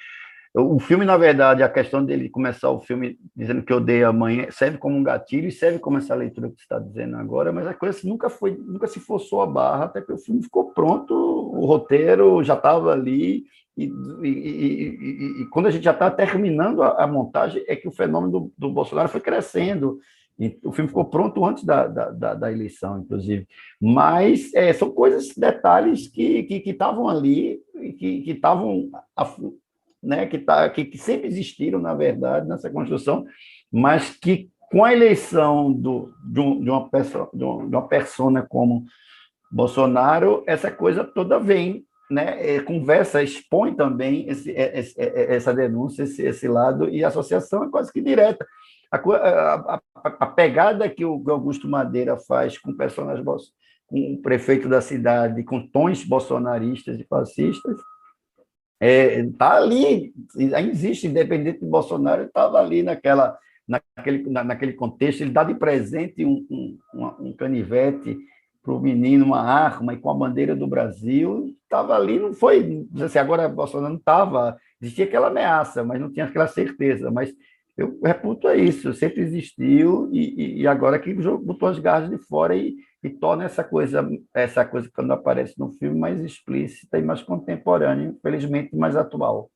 o 0.59 0.79
filme, 0.79 1.05
na 1.05 1.19
verdade, 1.19 1.62
a 1.62 1.69
questão 1.69 2.03
dele 2.03 2.31
começar 2.31 2.71
o 2.71 2.81
filme 2.81 3.19
dizendo 3.37 3.62
que 3.62 3.75
odeia 3.75 4.09
a 4.09 4.12
mãe 4.12 4.51
serve 4.51 4.79
como 4.79 4.97
um 4.97 5.03
gatilho 5.03 5.49
e 5.49 5.53
serve 5.53 5.79
como 5.79 5.99
essa 5.99 6.14
leitura 6.14 6.49
que 6.49 6.57
você 6.57 6.62
está 6.62 6.79
dizendo 6.79 7.16
agora, 7.16 7.53
mas 7.53 7.66
a 7.66 7.75
coisa 7.75 7.99
nunca 8.05 8.31
foi, 8.31 8.57
nunca 8.57 8.87
se 8.87 8.99
forçou 8.99 9.42
a 9.42 9.47
barra, 9.47 9.85
até 9.85 10.01
que 10.01 10.12
o 10.12 10.16
filme 10.16 10.42
ficou 10.42 10.73
pronto, 10.73 11.14
o 11.14 11.66
roteiro 11.66 12.42
já 12.42 12.55
estava 12.55 12.92
ali, 12.92 13.45
e, 13.77 13.85
e, 13.85 14.29
e, 14.29 15.42
e, 15.42 15.47
quando 15.51 15.66
a 15.66 15.71
gente 15.71 15.85
já 15.85 15.90
está 15.90 16.11
terminando 16.11 16.83
a, 16.83 17.05
a, 17.05 17.07
montagem, 17.07 17.62
é 17.69 17.77
que 17.77 17.87
o 17.87 17.92
fenômeno 17.92 18.33
do, 18.33 18.53
do 18.57 18.73
Bolsonaro 18.73 19.11
foi 19.11 19.21
crescendo. 19.21 20.01
E 20.38 20.59
o 20.64 20.73
filme 20.73 20.88
ficou 20.88 21.05
pronto 21.05 21.45
antes 21.45 21.64
da, 21.64 21.87
da, 21.87 22.11
da, 22.11 22.35
da 22.35 22.53
eleição, 22.53 23.01
inclusive. 23.01 23.47
Mas 23.81 24.53
é, 24.55 24.73
são 24.73 24.90
coisas, 24.90 25.29
detalhes 25.37 26.09
que 26.09 26.47
estavam 26.64 27.07
que, 27.07 27.12
que 27.12 27.19
ali, 27.19 27.61
que 27.99 28.31
estavam 28.31 28.90
né, 30.07 30.25
que, 30.27 30.38
tá, 30.38 30.69
que, 30.71 30.85
que 30.85 30.97
sempre 30.97 31.27
existiram, 31.27 31.81
na 31.81 31.92
verdade, 31.92 32.49
nessa 32.49 32.71
construção, 32.71 33.27
mas 33.73 34.11
que 34.11 34.49
com 34.71 34.85
a 34.85 34.92
eleição 34.92 35.73
do, 35.73 36.12
de, 36.25 36.40
um, 36.40 36.61
de, 36.62 36.71
uma 36.71 36.88
pessoa, 36.88 37.29
de, 37.35 37.45
uma 37.45 37.88
persona 37.88 38.47
como 38.49 38.85
Bolsonaro, 39.51 40.45
essa 40.47 40.71
coisa 40.71 41.05
toda 41.05 41.38
vem, 41.38 41.85
né? 42.11 42.57
É, 42.57 42.61
conversa, 42.61 43.23
expõe 43.23 43.75
também 43.75 44.29
esse, 44.29 44.53
é, 44.53 44.79
esse, 44.79 45.01
é, 45.01 45.35
essa 45.35 45.53
denúncia, 45.53 46.05
esse, 46.05 46.23
esse, 46.23 46.47
lado, 46.47 46.88
e 46.88 47.03
a 47.05 47.09
associação 47.09 47.64
é 47.64 47.69
quase 47.69 47.92
que 47.92 48.01
direta. 48.01 48.47
A, 48.90 48.97
a, 48.97 49.81
a 50.05 50.27
pegada 50.27 50.88
que 50.88 51.05
o 51.05 51.23
Augusto 51.29 51.69
Madeira 51.69 52.16
faz 52.16 52.59
com 52.59 52.73
personagens, 52.73 53.25
com 53.88 54.14
o 54.14 54.23
prefeito 54.23 54.69
da 54.69 54.81
cidade, 54.81 55.42
com 55.42 55.66
tons 55.66 56.05
bolsonaristas 56.05 56.99
e 56.99 57.05
fascistas, 57.05 57.77
é, 58.78 59.22
tá 59.38 59.56
ali, 59.56 60.12
existe, 60.36 61.06
independente 61.06 61.60
de 61.60 61.66
Bolsonaro, 61.66 62.24
estava 62.24 62.58
ali 62.58 62.82
naquela, 62.82 63.38
naquele, 63.66 64.28
na, 64.30 64.44
naquele 64.44 64.72
contexto, 64.74 65.22
ele 65.22 65.30
dá 65.30 65.42
de 65.44 65.54
presente 65.54 66.24
um, 66.24 66.46
um, 66.50 66.78
um 67.20 67.32
canivete 67.32 68.18
para 68.62 68.74
o 68.74 68.80
menino, 68.80 69.24
uma 69.24 69.40
arma, 69.40 69.94
e 69.94 69.96
com 69.96 70.10
a 70.10 70.14
bandeira 70.14 70.54
do 70.54 70.66
Brasil, 70.66 71.54
estava 71.62 71.94
ali, 71.94 72.18
não 72.18 72.34
foi, 72.34 72.86
assim, 73.00 73.18
agora 73.18 73.48
Bolsonaro 73.48 73.92
não 73.92 73.98
estava, 73.98 74.58
existia 74.82 75.04
aquela 75.04 75.28
ameaça, 75.28 75.84
mas 75.84 76.00
não 76.00 76.12
tinha 76.12 76.26
aquela 76.26 76.48
certeza, 76.48 77.10
mas 77.10 77.32
eu 77.76 77.98
reputo 78.02 78.48
a 78.48 78.56
isso, 78.56 78.92
sempre 78.92 79.20
existiu, 79.20 80.08
e, 80.12 80.62
e 80.62 80.66
agora 80.66 80.98
que 80.98 81.14
botou 81.14 81.68
as 81.68 81.78
garras 81.78 82.10
de 82.10 82.18
fora 82.18 82.56
e, 82.56 82.74
e 83.02 83.11
torna 83.11 83.44
essa 83.44 83.62
coisa, 83.62 84.09
essa 84.35 84.64
coisa 84.64 84.90
quando 84.94 85.12
aparece 85.12 85.59
no 85.59 85.70
filme 85.72 85.98
mais 85.98 86.20
explícita 86.20 86.98
e 86.98 87.02
mais 87.02 87.22
contemporânea, 87.22 88.09
infelizmente 88.09 88.74
mais 88.74 88.96
atual. 88.96 89.50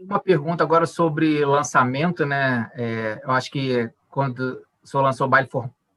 Uma 0.00 0.20
pergunta 0.20 0.62
agora 0.62 0.86
sobre 0.86 1.44
lançamento, 1.44 2.26
né? 2.26 2.70
É, 2.74 3.20
eu 3.24 3.30
acho 3.30 3.50
que 3.50 3.90
quando 4.10 4.62
o 4.82 4.86
senhor 4.86 5.02
lançou 5.02 5.26
o 5.26 5.30
Baile 5.30 5.48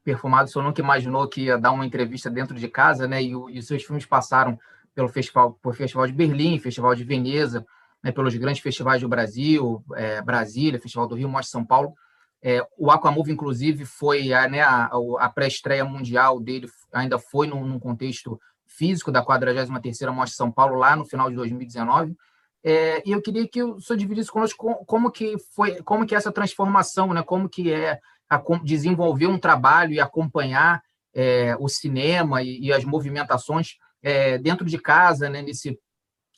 Perfumado, 0.02 0.48
o 0.48 0.52
senhor 0.52 0.64
nunca 0.64 0.80
imaginou 0.80 1.28
que 1.28 1.42
ia 1.42 1.58
dar 1.58 1.72
uma 1.72 1.86
entrevista 1.86 2.30
dentro 2.30 2.56
de 2.56 2.68
casa, 2.68 3.06
né? 3.06 3.22
E, 3.22 3.36
os 3.36 3.66
seus 3.66 3.84
filmes 3.84 4.06
passaram 4.06 4.58
pelo 4.94 5.08
festival, 5.08 5.58
por 5.62 5.74
Festival 5.74 6.06
de 6.06 6.12
Berlim, 6.12 6.58
Festival 6.58 6.94
de 6.94 7.04
Veneza, 7.04 7.64
né, 8.02 8.10
pelos 8.12 8.34
grandes 8.34 8.60
festivais 8.60 9.00
do 9.00 9.08
Brasil, 9.08 9.82
é, 9.94 10.20
Brasília, 10.20 10.80
Festival 10.80 11.06
do 11.06 11.14
Rio, 11.14 11.28
Mostra 11.28 11.50
São 11.50 11.64
Paulo. 11.64 11.94
É, 12.42 12.66
o 12.76 12.90
Aquamove, 12.90 13.30
inclusive, 13.30 13.84
foi 13.84 14.32
a, 14.32 14.48
né, 14.48 14.62
a, 14.62 14.90
a 15.20 15.28
pré-estreia 15.28 15.84
mundial 15.84 16.40
dele, 16.40 16.68
ainda 16.92 17.18
foi 17.18 17.46
num, 17.46 17.64
num, 17.64 17.78
contexto 17.78 18.40
físico 18.66 19.12
da 19.12 19.24
43ª 19.24 20.10
Mostra 20.10 20.36
São 20.36 20.50
Paulo, 20.50 20.76
lá 20.76 20.96
no 20.96 21.04
final 21.04 21.30
de 21.30 21.36
2019. 21.36 22.16
É, 22.64 23.02
e 23.06 23.12
eu 23.12 23.22
queria 23.22 23.46
que 23.46 23.62
o 23.62 23.80
senhor 23.80 23.98
dividisse 23.98 24.30
conosco 24.30 24.84
como, 24.86 25.10
que 25.10 25.36
foi, 25.54 25.82
como 25.82 26.06
que 26.06 26.14
é 26.14 26.18
essa 26.18 26.32
transformação, 26.32 27.12
né, 27.12 27.22
como 27.22 27.48
que 27.48 27.72
é 27.72 28.00
a, 28.28 28.42
desenvolver 28.64 29.26
um 29.26 29.38
trabalho 29.38 29.92
e 29.92 30.00
acompanhar 30.00 30.82
é, 31.14 31.56
o 31.60 31.68
cinema 31.68 32.42
e, 32.42 32.60
e 32.60 32.72
as 32.72 32.84
movimentações 32.84 33.76
é, 34.02 34.36
dentro 34.38 34.66
de 34.66 34.78
casa, 34.78 35.28
né, 35.28 35.42
nesse, 35.42 35.78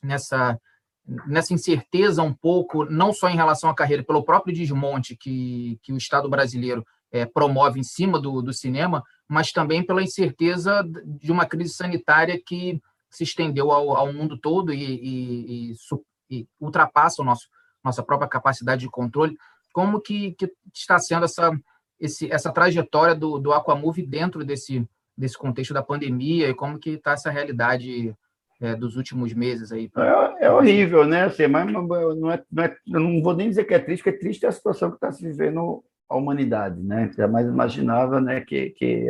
nessa 0.03 0.59
nessa 1.07 1.53
incerteza 1.53 2.23
um 2.23 2.33
pouco, 2.33 2.85
não 2.85 3.13
só 3.13 3.29
em 3.29 3.35
relação 3.35 3.69
à 3.69 3.75
carreira, 3.75 4.03
pelo 4.03 4.23
próprio 4.23 4.55
desmonte 4.55 5.15
que, 5.15 5.79
que 5.83 5.93
o 5.93 5.97
Estado 5.97 6.29
brasileiro 6.29 6.85
é, 7.11 7.25
promove 7.25 7.79
em 7.79 7.83
cima 7.83 8.19
do, 8.19 8.41
do 8.41 8.51
cinema, 8.51 9.03
mas 9.27 9.51
também 9.51 9.85
pela 9.85 10.03
incerteza 10.03 10.83
de 11.05 11.31
uma 11.31 11.45
crise 11.45 11.73
sanitária 11.73 12.41
que 12.43 12.81
se 13.09 13.23
estendeu 13.23 13.71
ao, 13.71 13.95
ao 13.95 14.11
mundo 14.11 14.37
todo 14.37 14.73
e, 14.73 14.83
e, 14.83 15.71
e, 15.71 15.75
e, 16.29 16.47
ultrapassa 16.59 17.21
o 17.21 17.25
nosso, 17.25 17.47
nossa 17.83 18.03
própria 18.03 18.27
capacidade 18.27 18.81
de 18.81 18.89
controle. 18.89 19.37
Como 19.71 20.01
que, 20.01 20.33
que 20.33 20.51
está 20.73 20.97
sendo 20.99 21.25
essa, 21.25 21.51
esse, 21.99 22.31
essa 22.31 22.51
trajetória 22.51 23.15
do, 23.15 23.39
do 23.39 23.53
Aquamove 23.53 24.05
dentro 24.05 24.43
desse, 24.43 24.85
desse 25.17 25.37
contexto 25.37 25.73
da 25.73 25.83
pandemia 25.83 26.49
e 26.49 26.53
como 26.53 26.79
que 26.79 26.91
está 26.91 27.13
essa 27.13 27.29
realidade 27.29 28.13
é, 28.61 28.75
dos 28.75 28.95
últimos 28.95 29.33
meses 29.33 29.71
aí. 29.71 29.89
É, 29.97 30.45
é, 30.45 30.51
horrível, 30.51 31.05
né? 31.05 31.23
Assim, 31.23 31.47
mas 31.47 31.71
não 31.71 31.83
é, 32.31 32.43
não 32.49 32.63
é, 32.63 32.75
eu 32.87 32.99
não 32.99 33.21
vou 33.21 33.35
nem 33.35 33.49
dizer 33.49 33.65
que 33.65 33.73
é 33.73 33.79
triste, 33.79 34.03
porque 34.03 34.17
é 34.17 34.19
triste 34.19 34.45
a 34.45 34.51
situação 34.51 34.89
que 34.89 34.95
está 34.95 35.11
se 35.11 35.23
vivendo 35.23 35.83
a 36.07 36.15
humanidade, 36.15 36.81
né? 36.83 37.11
Jamais 37.17 37.47
imaginava, 37.47 38.21
né, 38.21 38.39
que, 38.39 38.69
que 38.71 39.07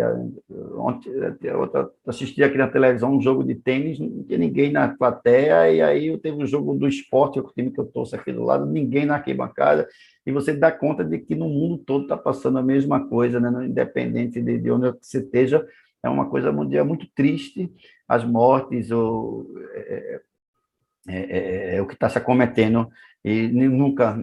ontem 0.78 1.12
eu 1.44 1.70
assisti 2.08 2.42
aqui 2.42 2.58
na 2.58 2.70
televisão 2.70 3.14
um 3.14 3.22
jogo 3.22 3.44
de 3.44 3.54
tênis, 3.54 4.00
não 4.00 4.24
tinha 4.24 4.40
ninguém 4.40 4.72
na 4.72 4.88
plateia, 4.88 5.70
e 5.72 5.82
aí 5.82 6.18
teve 6.20 6.42
um 6.42 6.48
jogo 6.48 6.74
do 6.74 6.88
esporte, 6.88 7.40
o 7.40 7.52
time 7.54 7.72
que 7.72 7.80
eu 7.80 7.86
torço 7.86 8.16
aqui 8.16 8.32
do 8.32 8.44
lado, 8.44 8.66
ninguém 8.66 9.06
na 9.06 9.16
arquibancada, 9.16 9.88
e 10.26 10.32
você 10.32 10.54
dá 10.54 10.72
conta 10.72 11.04
de 11.04 11.20
que 11.20 11.36
no 11.36 11.50
mundo 11.50 11.80
todo 11.80 12.04
está 12.04 12.16
passando 12.16 12.60
a 12.60 12.64
mesma 12.64 13.06
coisa, 13.10 13.42
né? 13.42 13.66
Independente 13.66 14.42
de, 14.42 14.58
de 14.58 14.72
onde 14.72 14.90
você 15.02 15.20
esteja, 15.20 15.68
é 16.02 16.08
uma 16.10 16.30
coisa 16.30 16.50
mundial 16.52 16.86
muito 16.86 17.08
triste, 17.14 17.70
as 18.08 18.24
mortes, 18.24 18.92
o, 18.92 19.46
é, 19.74 20.22
é, 21.08 21.16
é, 21.16 21.76
é 21.78 21.82
o 21.82 21.88
que 21.88 21.94
está 21.94 22.10
se 22.10 22.18
acometendo, 22.18 22.90
e 23.24 23.48
nunca 23.48 24.18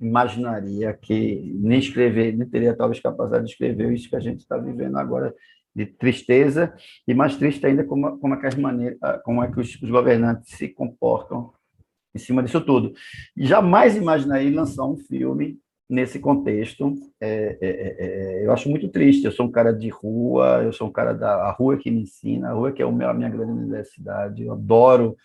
imaginaria 0.00 0.92
que 0.94 1.52
nem 1.56 1.78
escrever, 1.78 2.36
nem 2.36 2.48
teria 2.48 2.74
talvez 2.74 3.00
capacidade 3.00 3.44
de 3.44 3.50
escrever 3.52 3.92
isso 3.92 4.08
que 4.08 4.16
a 4.16 4.20
gente 4.20 4.40
está 4.40 4.56
vivendo 4.56 4.96
agora 4.96 5.34
de 5.74 5.86
tristeza 5.86 6.74
e 7.06 7.14
mais 7.14 7.36
triste 7.36 7.64
ainda 7.64 7.84
como, 7.84 8.18
como 8.18 8.34
é 8.34 8.40
que 8.40 8.46
as 8.46 8.54
maneiras, 8.54 8.98
como 9.22 9.44
é 9.44 9.50
que 9.50 9.60
os, 9.60 9.80
os 9.80 9.90
governantes 9.90 10.56
se 10.56 10.68
comportam 10.68 11.52
em 12.14 12.18
cima 12.18 12.42
disso 12.42 12.60
tudo. 12.60 12.92
Jamais 13.36 13.94
imaginaria 13.96 14.54
lançar 14.54 14.84
um 14.84 14.96
filme 14.96 15.58
nesse 15.90 16.20
contexto. 16.20 16.94
É, 17.20 17.58
é, 17.60 17.68
é, 17.68 17.96
é, 17.98 18.46
eu 18.46 18.52
acho 18.52 18.70
muito 18.70 18.88
triste. 18.88 19.24
Eu 19.24 19.32
sou 19.32 19.46
um 19.46 19.50
cara 19.50 19.72
de 19.72 19.88
rua, 19.88 20.62
eu 20.62 20.72
sou 20.72 20.88
um 20.88 20.92
cara 20.92 21.12
da 21.12 21.34
a 21.34 21.50
rua 21.50 21.76
que 21.76 21.90
me 21.90 22.02
ensina, 22.02 22.50
a 22.50 22.52
rua 22.52 22.72
que 22.72 22.80
é 22.80 22.86
o 22.86 22.92
meu, 22.92 23.10
a 23.10 23.14
minha 23.14 23.28
grande 23.28 23.52
universidade. 23.52 24.44
Eu 24.44 24.52
adoro 24.52 25.16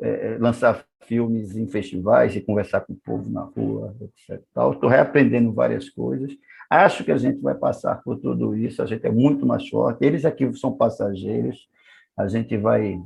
é, 0.00 0.36
lançar 0.38 0.84
filmes 1.06 1.56
em 1.56 1.66
festivais 1.66 2.36
e 2.36 2.40
conversar 2.40 2.82
com 2.82 2.92
o 2.92 3.00
povo 3.04 3.28
na 3.30 3.40
rua, 3.40 3.96
etc. 4.00 4.40
Estou 4.72 4.88
reaprendendo 4.88 5.52
várias 5.52 5.88
coisas. 5.88 6.30
Acho 6.70 7.02
que 7.02 7.10
a 7.10 7.16
gente 7.16 7.40
vai 7.40 7.54
passar 7.54 8.00
por 8.04 8.16
tudo 8.18 8.54
isso, 8.54 8.80
a 8.80 8.86
gente 8.86 9.04
é 9.04 9.10
muito 9.10 9.44
mais 9.44 9.68
forte. 9.68 10.04
Eles 10.04 10.24
aqui 10.24 10.52
são 10.54 10.72
passageiros, 10.76 11.68
a 12.16 12.28
gente 12.28 12.56
vai. 12.56 13.00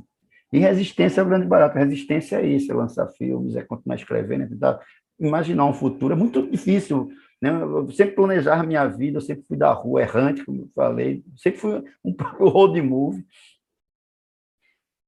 E 0.53 0.59
resistência 0.59 1.21
é 1.21 1.23
o 1.23 1.27
grande 1.27 1.47
barato. 1.47 1.77
Resistência 1.77 2.35
é 2.35 2.45
isso, 2.45 2.71
é 2.71 2.75
lançar 2.75 3.07
filmes, 3.07 3.55
é 3.55 3.63
continuar 3.63 3.95
escrevendo, 3.95 4.43
é 4.43 4.47
tentar 4.47 4.79
imaginar 5.19 5.65
um 5.65 5.73
futuro. 5.73 6.13
É 6.13 6.17
muito 6.17 6.49
difícil. 6.49 7.09
Né? 7.41 7.49
Eu 7.49 7.89
sempre 7.91 8.15
planejar 8.15 8.65
minha 8.65 8.87
vida, 8.87 9.17
eu 9.17 9.21
sempre 9.21 9.45
fui 9.47 9.57
da 9.57 9.71
rua 9.71 10.01
errante, 10.01 10.43
como 10.43 10.61
eu 10.61 10.69
falei, 10.73 11.23
sempre 11.37 11.59
fui 11.59 11.83
um 12.03 12.15
road 12.39 12.81
movie. 12.81 13.25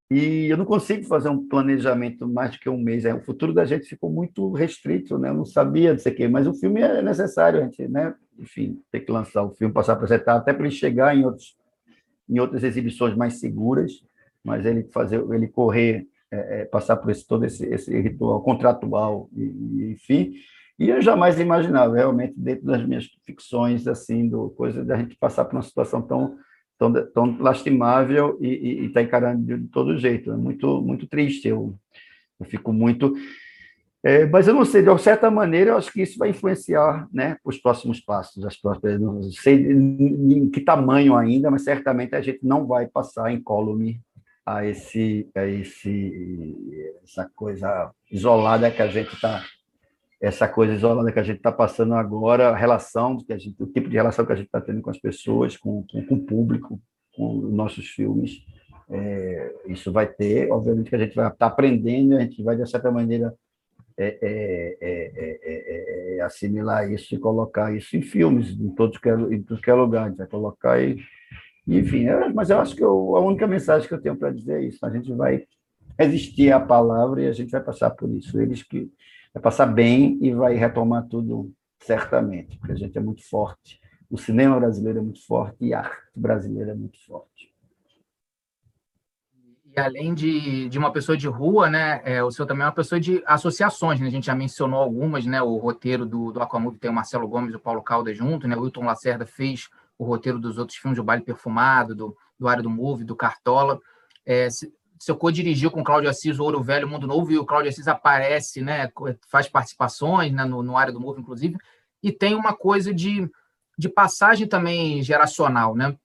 E 0.09 0.47
eu 0.47 0.55
não 0.55 0.63
consigo 0.63 1.03
fazer 1.03 1.27
um 1.27 1.47
planejamento 1.49 2.25
mais 2.25 2.51
do 2.51 2.59
que 2.59 2.69
um 2.69 2.77
mês. 2.77 3.03
É, 3.03 3.13
o 3.13 3.21
futuro 3.21 3.53
da 3.53 3.65
gente 3.65 3.87
ficou 3.87 4.09
muito 4.09 4.53
restrito, 4.53 5.17
né? 5.17 5.29
Eu 5.29 5.33
não 5.33 5.45
sabia 5.45 5.93
disso 5.93 6.07
aqui, 6.07 6.27
mas 6.29 6.47
o 6.47 6.53
filme 6.53 6.79
é 6.79 7.01
necessário, 7.01 7.59
a 7.59 7.63
gente, 7.65 7.85
né? 7.89 8.15
Enfim, 8.39 8.81
ter 8.89 9.01
que 9.01 9.11
lançar 9.11 9.43
o 9.43 9.53
filme, 9.55 9.73
passar 9.73 10.01
essa 10.01 10.15
etapa, 10.15 10.39
até 10.39 10.53
para 10.53 10.65
ele 10.65 10.73
chegar 10.73 11.15
em, 11.15 11.25
outros, 11.25 11.57
em 12.29 12.39
outras 12.39 12.63
exibições 12.63 13.17
mais 13.17 13.39
seguras, 13.39 14.01
mas 14.41 14.65
ele 14.65 14.83
fazer, 14.93 15.21
ele 15.33 15.47
correr, 15.47 16.07
é, 16.31 16.61
é, 16.61 16.65
passar 16.65 16.97
por 16.97 17.09
esse, 17.09 17.25
todo 17.25 17.45
esse, 17.45 17.65
esse 17.65 17.99
ritual 17.99 18.41
contratual, 18.41 19.29
e, 19.35 19.43
e, 19.43 19.91
enfim. 19.91 20.33
E 20.79 20.89
eu 20.89 21.01
jamais 21.01 21.39
imaginava, 21.39 21.95
realmente, 21.95 22.33
dentro 22.37 22.65
das 22.65 22.85
minhas 22.85 23.07
ficções, 23.25 23.87
assim, 23.87 24.27
do 24.27 24.49
coisa 24.51 24.85
da 24.85 24.97
gente 24.97 25.15
passar 25.15 25.45
por 25.45 25.55
uma 25.55 25.63
situação 25.63 26.01
tão 26.01 26.37
tão, 26.77 26.93
tão 27.11 27.37
lastimável 27.39 28.37
e 28.39 28.85
está 28.85 29.01
encarando 29.01 29.57
de 29.57 29.67
todo 29.69 29.97
jeito. 29.97 30.31
É 30.31 30.37
muito, 30.37 30.81
muito 30.81 31.07
triste. 31.07 31.47
Eu, 31.47 31.75
eu 32.39 32.45
fico 32.45 32.71
muito. 32.71 33.13
É, 34.03 34.25
mas 34.27 34.47
eu 34.47 34.53
não 34.53 34.63
sei, 34.63 34.83
de 34.83 34.97
certa 34.99 35.29
maneira, 35.29 35.71
eu 35.71 35.77
acho 35.77 35.91
que 35.91 36.01
isso 36.01 36.17
vai 36.19 36.29
influenciar 36.29 37.07
né, 37.11 37.37
os 37.43 37.57
próximos 37.57 37.99
passos. 37.99 38.45
As 38.45 38.55
próximas, 38.55 38.99
não 38.99 39.23
sei 39.23 39.71
em 39.71 40.49
que 40.49 40.61
tamanho 40.61 41.15
ainda, 41.15 41.49
mas 41.49 41.63
certamente 41.63 42.15
a 42.15 42.21
gente 42.21 42.39
não 42.43 42.65
vai 42.67 42.87
passar 42.87 43.33
incólume 43.33 43.99
a, 44.47 44.65
esse, 44.65 45.29
a 45.35 45.45
esse, 45.45 46.89
essa 47.03 47.29
coisa 47.35 47.91
isolada 48.09 48.71
que 48.71 48.81
a 48.81 48.87
gente 48.87 49.13
está 49.13 49.43
essa 50.19 50.47
coisa 50.47 50.73
isolada 50.73 51.11
que 51.11 51.19
a 51.19 51.23
gente 51.23 51.37
está 51.37 51.51
passando 51.51 51.93
agora, 51.93 52.49
a 52.49 52.55
relação, 52.55 53.17
que 53.17 53.31
a 53.31 53.37
gente, 53.37 53.61
o 53.61 53.67
tipo 53.67 53.87
de 53.87 53.97
relação 53.97 54.25
que 54.25 54.31
a 54.31 54.35
gente 54.35 54.47
está 54.47 54.59
tendo 54.59 54.81
com 54.81 54.89
as 54.89 54.97
pessoas, 54.97 55.55
com, 55.55 55.85
com, 55.91 56.03
com, 56.03 56.15
o 56.15 56.25
público, 56.25 56.81
com 57.15 57.37
os 57.37 57.53
nossos 57.53 57.87
filmes. 57.89 58.43
É, 58.89 59.53
isso 59.67 59.91
vai 59.91 60.07
ter, 60.07 60.51
obviamente 60.51 60.89
que 60.89 60.95
a 60.95 60.99
gente 60.99 61.13
vai 61.13 61.27
estar 61.27 61.37
tá 61.37 61.45
aprendendo, 61.45 62.15
a 62.15 62.21
gente 62.21 62.41
vai, 62.41 62.55
de 62.55 62.67
certa 62.67 62.89
maneira, 62.89 63.35
é 63.95 64.17
é, 64.21 64.77
é, 64.81 65.39
é, 65.43 66.17
é, 66.17 66.21
assimilar 66.21 66.91
isso 66.91 67.13
e 67.13 67.19
colocar 67.19 67.75
isso 67.75 67.95
em 67.95 68.01
filmes, 68.01 68.49
em 68.59 68.69
todos 68.69 68.97
que, 68.97 69.09
em 69.09 69.43
tudo 69.43 69.61
que 69.61 69.69
é 69.69 69.73
lugar, 69.73 70.05
a 70.05 70.09
gente 70.09 70.17
vai 70.17 70.27
colocar 70.27 70.81
e, 70.81 70.97
enfim, 71.67 72.05
mas 72.33 72.49
eu 72.49 72.59
acho 72.59 72.75
que 72.75 72.83
eu, 72.83 73.15
a 73.15 73.19
única 73.19 73.45
mensagem 73.45 73.87
que 73.87 73.93
eu 73.93 74.01
tenho 74.01 74.15
para 74.15 74.31
dizer 74.31 74.61
é 74.61 74.65
isso, 74.65 74.85
a 74.85 74.89
gente 74.89 75.11
vai 75.13 75.45
resistir 75.99 76.51
à 76.51 76.59
palavra 76.59 77.21
e 77.21 77.27
a 77.27 77.33
gente 77.33 77.51
vai 77.51 77.61
passar 77.61 77.89
por 77.91 78.09
isso. 78.09 78.39
Eles 78.39 78.63
que 78.63 78.89
vai 79.33 79.41
passar 79.41 79.65
bem 79.65 80.17
e 80.21 80.31
vai 80.31 80.53
retomar 80.55 81.07
tudo 81.07 81.51
certamente, 81.79 82.57
porque 82.57 82.73
a 82.73 82.75
gente 82.75 82.97
é 82.97 83.01
muito 83.01 83.27
forte. 83.27 83.79
O 84.09 84.17
cinema 84.17 84.59
brasileiro 84.59 84.99
é 84.99 85.01
muito 85.01 85.25
forte 85.25 85.57
e 85.59 85.73
a 85.73 85.79
arte 85.79 85.97
brasileira 86.15 86.71
é 86.71 86.75
muito 86.75 86.97
forte. 87.05 87.53
E 89.75 89.79
além 89.79 90.13
de, 90.13 90.69
de 90.69 90.79
uma 90.79 90.91
pessoa 90.91 91.15
de 91.15 91.27
rua, 91.27 91.69
né, 91.69 92.01
é, 92.03 92.23
o 92.23 92.31
senhor 92.31 92.47
também 92.47 92.63
é 92.63 92.65
uma 92.65 92.71
pessoa 92.71 92.99
de 92.99 93.21
associações, 93.27 93.99
né? 93.99 94.07
A 94.07 94.09
gente 94.09 94.25
já 94.25 94.33
mencionou 94.33 94.79
algumas, 94.79 95.23
né? 95.25 95.39
O 95.39 95.57
roteiro 95.57 96.03
do, 96.03 96.31
do 96.31 96.41
Aquamovie 96.41 96.79
tem 96.79 96.89
o 96.89 96.93
Marcelo 96.93 97.27
Gomes 97.27 97.53
e 97.53 97.57
o 97.57 97.59
Paulo 97.59 97.83
Calda 97.83 98.11
junto, 98.11 98.47
né? 98.47 98.55
O 98.55 98.61
Wilton 98.61 98.85
Lacerda 98.85 99.25
fez 99.27 99.69
o 99.97 100.05
roteiro 100.05 100.39
dos 100.39 100.57
outros 100.57 100.77
filmes, 100.77 100.97
do 100.97 101.03
Baile 101.03 101.23
Perfumado, 101.23 101.95
do, 101.95 102.15
do 102.39 102.47
Área 102.47 102.63
do 102.63 102.69
Move, 102.69 103.03
do 103.03 103.15
Cartola. 103.15 103.79
É, 104.25 104.47
seu 104.99 105.15
co-dirigiu 105.15 105.71
com 105.71 105.81
o 105.81 105.83
Cláudio 105.83 106.09
Assis 106.09 106.39
o 106.39 106.43
Ouro 106.43 106.61
Velho, 106.61 106.87
Mundo 106.87 107.07
Novo, 107.07 107.31
e 107.31 107.37
o 107.37 107.45
Cláudio 107.45 107.69
Assis 107.69 107.87
aparece, 107.87 108.61
né, 108.61 108.89
faz 109.29 109.47
participações 109.47 110.31
né, 110.31 110.43
no, 110.45 110.63
no 110.63 110.77
área 110.77 110.93
do 110.93 110.99
Move, 110.99 111.21
inclusive, 111.21 111.57
e 112.01 112.11
tem 112.11 112.35
uma 112.35 112.55
coisa 112.55 112.93
de, 112.93 113.29
de 113.77 113.89
passagem 113.89 114.47
também 114.47 115.01
geracional, 115.01 115.75
né? 115.75 115.95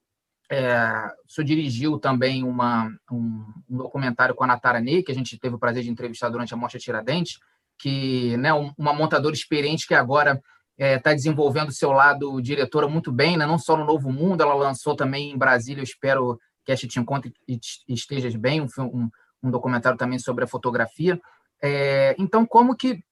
É, 0.51 1.11
o 1.27 1.31
senhor 1.31 1.45
dirigiu 1.45 1.97
também 1.97 2.43
uma, 2.43 2.87
um, 3.11 3.45
um, 3.69 3.77
documentário 3.77 4.35
com 4.35 4.43
a 4.43 4.47
Natara 4.47 4.79
Ney, 4.79 5.01
que 5.01 5.11
a 5.11 5.15
gente 5.15 5.39
teve 5.39 5.55
o 5.55 5.59
prazer 5.59 5.83
de 5.83 5.89
entrevistar 5.89 6.29
durante 6.29 6.53
a 6.53 6.57
Mostra 6.57 6.79
Tiradentes, 6.79 7.39
que 7.79 8.37
né, 8.37 8.53
uma 8.53 8.93
montadora 8.93 9.33
experiente 9.33 9.87
que 9.87 9.95
agora 9.95 10.41
está 10.77 10.85
é, 10.85 10.99
tá 10.99 11.13
desenvolvendo 11.13 11.71
seu 11.71 11.91
lado 11.91 12.41
diretora 12.41 12.87
muito 12.87 13.11
bem, 13.11 13.37
né, 13.37 13.45
não 13.45 13.57
só 13.57 13.77
no 13.77 13.85
Novo 13.85 14.11
Mundo, 14.11 14.41
ela 14.41 14.53
lançou 14.53 14.95
também 14.95 15.31
em 15.31 15.37
Brasília, 15.37 15.81
eu 15.81 15.85
espero 15.85 16.39
que 16.65 16.71
a 16.71 16.75
te 16.75 16.99
encontre 16.99 17.33
e 17.47 17.59
estejas 17.87 18.35
bem, 18.35 18.61
um, 18.61 18.67
um, 18.79 19.09
um, 19.43 19.51
documentário 19.51 19.97
também 19.97 20.17
sobre 20.17 20.45
a 20.45 20.47
fotografia. 20.47 21.19
É, 21.61 22.15
então, 22.17 22.45
como 22.45 22.75
que, 22.75 23.03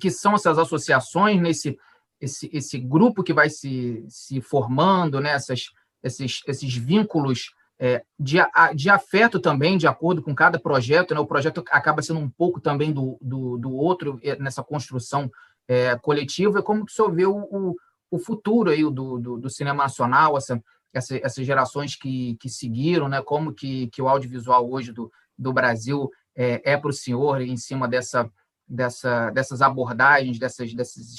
que 0.00 0.10
são 0.10 0.34
essas 0.34 0.58
associações 0.58 1.40
nesse 1.40 1.76
esse, 2.20 2.48
esse 2.52 2.78
grupo 2.78 3.22
que 3.22 3.32
vai 3.32 3.50
se, 3.50 4.04
se 4.08 4.40
formando, 4.40 5.20
né? 5.20 5.30
Essas, 5.30 5.66
esses, 6.02 6.40
esses 6.46 6.74
vínculos 6.74 7.52
é, 7.78 8.02
de, 8.18 8.36
de 8.74 8.88
afeto 8.90 9.38
também, 9.40 9.76
de 9.76 9.86
acordo 9.86 10.22
com 10.22 10.34
cada 10.34 10.58
projeto. 10.58 11.14
Né? 11.14 11.20
O 11.20 11.26
projeto 11.26 11.64
acaba 11.70 12.02
sendo 12.02 12.20
um 12.20 12.30
pouco 12.30 12.60
também 12.60 12.92
do, 12.92 13.18
do, 13.20 13.58
do 13.58 13.72
outro 13.72 14.18
é, 14.22 14.36
nessa 14.36 14.62
construção 14.62 15.30
é, 15.68 15.96
coletiva. 15.96 16.58
E 16.58 16.62
como 16.62 16.84
que 16.84 16.92
o 16.92 16.94
senhor 16.94 17.12
vê 17.12 17.26
o, 17.26 17.36
o, 17.36 17.76
o 18.10 18.18
futuro 18.18 18.70
aí 18.70 18.82
do, 18.82 19.18
do, 19.18 19.38
do 19.38 19.50
cinema 19.50 19.84
nacional, 19.84 20.36
essa, 20.36 20.62
essa, 20.92 21.16
essas 21.16 21.44
gerações 21.44 21.96
que, 21.96 22.36
que 22.36 22.48
seguiram, 22.48 23.08
né? 23.08 23.20
como 23.22 23.52
que, 23.52 23.88
que 23.88 24.00
o 24.00 24.08
audiovisual 24.08 24.70
hoje 24.70 24.92
do, 24.92 25.10
do 25.36 25.52
Brasil 25.52 26.10
é, 26.36 26.72
é 26.72 26.76
para 26.76 26.90
o 26.90 26.92
senhor 26.92 27.40
em 27.40 27.56
cima 27.56 27.88
dessa, 27.88 28.30
dessa, 28.66 29.30
dessas 29.30 29.60
abordagens, 29.60 30.38
dessas, 30.38 30.72
dessas 30.74 31.14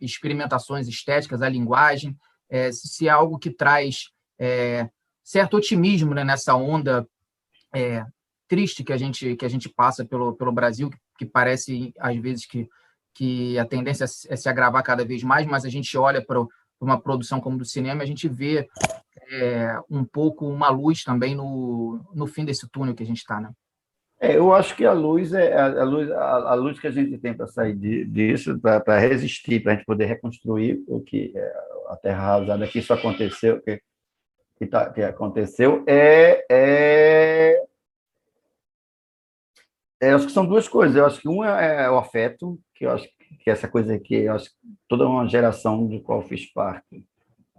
experimentações 0.00 0.88
estéticas, 0.88 1.42
a 1.42 1.48
linguagem, 1.48 2.16
é, 2.48 2.70
se 2.72 3.08
é 3.08 3.10
algo 3.10 3.38
que 3.38 3.50
traz 3.50 4.10
é, 4.38 4.88
certo 5.22 5.56
otimismo 5.56 6.14
né, 6.14 6.24
nessa 6.24 6.54
onda 6.54 7.06
é, 7.74 8.04
triste 8.48 8.84
que 8.84 8.92
a 8.92 8.96
gente 8.96 9.34
que 9.34 9.44
a 9.44 9.48
gente 9.48 9.68
passa 9.68 10.04
pelo, 10.04 10.34
pelo 10.34 10.52
Brasil, 10.52 10.88
que 11.18 11.26
parece 11.26 11.92
às 11.98 12.16
vezes 12.16 12.46
que, 12.46 12.68
que 13.16 13.58
a 13.58 13.64
tendência 13.64 14.04
é 14.04 14.36
se 14.36 14.48
agravar 14.48 14.82
cada 14.82 15.04
vez 15.04 15.22
mais, 15.22 15.46
mas 15.46 15.64
a 15.64 15.70
gente 15.70 15.96
olha 15.96 16.24
para 16.24 16.44
uma 16.80 17.00
produção 17.00 17.40
como 17.40 17.56
do 17.56 17.64
cinema, 17.64 18.02
a 18.02 18.06
gente 18.06 18.28
vê 18.28 18.68
é, 19.30 19.78
um 19.90 20.04
pouco 20.04 20.46
uma 20.46 20.68
luz 20.68 21.02
também 21.02 21.34
no, 21.34 22.00
no 22.14 22.26
fim 22.26 22.44
desse 22.44 22.68
túnel 22.68 22.94
que 22.94 23.02
a 23.02 23.06
gente 23.06 23.18
está, 23.18 23.40
né? 23.40 23.50
É, 24.18 24.36
eu 24.36 24.52
acho 24.52 24.74
que 24.74 24.84
a 24.84 24.92
luz 24.92 25.32
é 25.32 25.54
a, 25.54 25.82
a 25.82 25.84
luz, 25.84 26.10
a, 26.10 26.52
a, 26.52 26.54
luz 26.54 26.80
que 26.80 26.86
a 26.86 26.90
gente 26.90 27.18
tem 27.18 27.34
para 27.34 27.46
sair 27.46 27.74
de, 27.74 28.04
disso, 28.06 28.58
para 28.58 28.98
resistir, 28.98 29.62
para 29.62 29.72
a 29.72 29.74
gente 29.76 29.84
poder 29.84 30.06
reconstruir 30.06 30.82
o 30.88 31.00
que 31.00 31.32
é, 31.34 31.54
a 31.88 31.96
Terra 31.96 32.36
arrasada 32.36 32.66
que 32.66 32.78
isso 32.78 32.94
aconteceu, 32.94 33.60
que, 33.60 33.80
que, 34.58 34.66
tá, 34.66 34.90
que 34.90 35.02
aconteceu, 35.02 35.84
é, 35.86 36.46
é 36.50 37.62
É, 40.00 40.10
eu 40.10 40.16
acho 40.16 40.26
que 40.26 40.32
são 40.32 40.46
duas 40.46 40.68
coisas. 40.68 40.96
Eu 40.96 41.06
acho 41.06 41.20
que 41.20 41.28
uma 41.28 41.48
é 41.60 41.90
o 41.90 41.98
afeto, 41.98 42.58
que 42.74 42.86
eu 42.86 42.90
acho 42.90 43.08
que 43.40 43.50
essa 43.50 43.68
coisa 43.68 43.98
que 43.98 44.14
eu 44.14 44.34
acho 44.34 44.50
que 44.50 44.56
toda 44.88 45.08
uma 45.08 45.26
geração 45.28 45.86
de 45.86 46.00
qual 46.00 46.22
fiz 46.22 46.46
parte, 46.52 47.04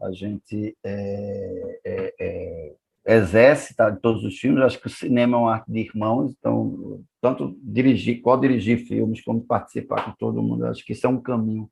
a 0.02 0.12
gente 0.12 0.78
é, 0.84 1.80
é, 1.86 2.14
é, 2.20 2.76
exerce 3.06 3.76
tá, 3.76 3.96
todos 3.96 4.24
os 4.24 4.38
filmes. 4.38 4.60
Eu 4.60 4.66
acho 4.66 4.80
que 4.80 4.88
o 4.88 4.92
cinema 4.92 5.38
é 5.38 5.40
uma 5.40 5.54
arte 5.54 5.72
de 5.72 5.80
irmãos, 5.80 6.34
então 6.38 7.02
tanto 7.22 7.58
dirigir, 7.64 8.22
qual 8.22 8.40
dirigir 8.40 8.86
filmes, 8.86 9.22
como 9.22 9.42
participar 9.42 10.06
com 10.06 10.12
todo 10.12 10.44
mundo, 10.44 10.66
acho 10.66 10.86
que 10.86 10.94
isso 10.94 11.06
é 11.08 11.10
um 11.10 11.22
caminho 11.22 11.70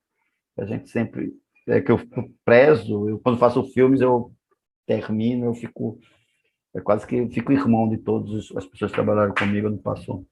que 0.56 0.62
a 0.62 0.66
gente 0.66 0.90
sempre 0.90 1.34
é 1.68 1.82
que 1.82 1.92
eu 1.92 2.00
prezo. 2.44 3.10
Eu 3.10 3.20
quando 3.20 3.38
faço 3.38 3.64
filmes 3.72 4.02
eu 4.02 4.32
termino, 4.88 5.46
eu 5.46 5.54
fico 5.54 6.00
é 6.76 6.82
quase 6.82 7.08
que 7.08 7.28
fico 7.30 7.54
irmão 7.54 7.88
de 7.88 7.98
todas 7.98 8.52
as 8.56 8.66
pessoas 8.66 8.92
que 8.92 8.96
trabalharam 8.96 9.34
comigo, 9.34 9.68
eu 9.68 9.72
não 9.72 9.78
passo 9.78 10.26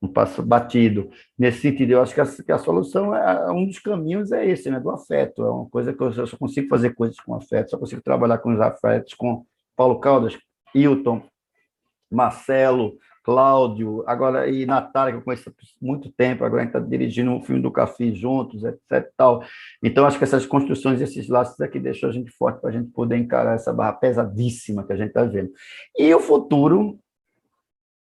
não 0.00 0.08
passo 0.10 0.42
batido. 0.42 1.10
Nesse 1.38 1.60
sentido, 1.60 1.92
eu 1.92 2.02
acho 2.02 2.14
que 2.14 2.20
a, 2.20 2.26
que 2.26 2.52
a 2.52 2.58
solução, 2.58 3.14
é, 3.14 3.50
um 3.50 3.66
dos 3.66 3.78
caminhos 3.78 4.32
é 4.32 4.46
esse, 4.46 4.70
né, 4.70 4.78
do 4.78 4.90
afeto. 4.90 5.42
É 5.42 5.50
uma 5.50 5.68
coisa 5.68 5.92
que 5.92 6.00
eu, 6.00 6.12
eu 6.12 6.26
só 6.26 6.36
consigo 6.36 6.68
fazer 6.68 6.94
coisas 6.94 7.18
com 7.20 7.34
afeto, 7.34 7.70
só 7.70 7.78
consigo 7.78 8.02
trabalhar 8.02 8.38
com 8.38 8.52
os 8.52 8.60
afetos, 8.60 9.14
com 9.14 9.44
Paulo 9.76 9.98
Caldas, 9.98 10.38
Hilton, 10.74 11.22
Marcelo, 12.10 12.96
Cláudio, 13.28 14.02
agora 14.06 14.48
e 14.48 14.64
Natália, 14.64 15.12
que 15.12 15.18
eu 15.18 15.22
conheço 15.22 15.50
há 15.50 15.52
muito 15.82 16.10
tempo, 16.10 16.44
agora 16.44 16.62
a 16.62 16.64
gente 16.64 16.74
está 16.74 16.88
dirigindo 16.88 17.30
um 17.30 17.42
filme 17.42 17.60
do 17.60 17.70
Café 17.70 18.10
juntos, 18.10 18.64
etc. 18.64 19.06
Tal. 19.16 19.42
Então, 19.82 20.06
acho 20.06 20.16
que 20.16 20.24
essas 20.24 20.46
construções, 20.46 21.00
esses 21.02 21.28
laços 21.28 21.60
aqui 21.60 21.78
deixam 21.78 22.08
a 22.08 22.12
gente 22.12 22.30
forte 22.30 22.58
para 22.60 22.70
a 22.70 22.72
gente 22.72 22.90
poder 22.90 23.18
encarar 23.18 23.54
essa 23.54 23.70
barra 23.70 23.92
pesadíssima 23.92 24.82
que 24.82 24.94
a 24.94 24.96
gente 24.96 25.08
está 25.08 25.24
vendo. 25.24 25.50
E 25.98 26.14
o 26.14 26.20
futuro, 26.20 26.98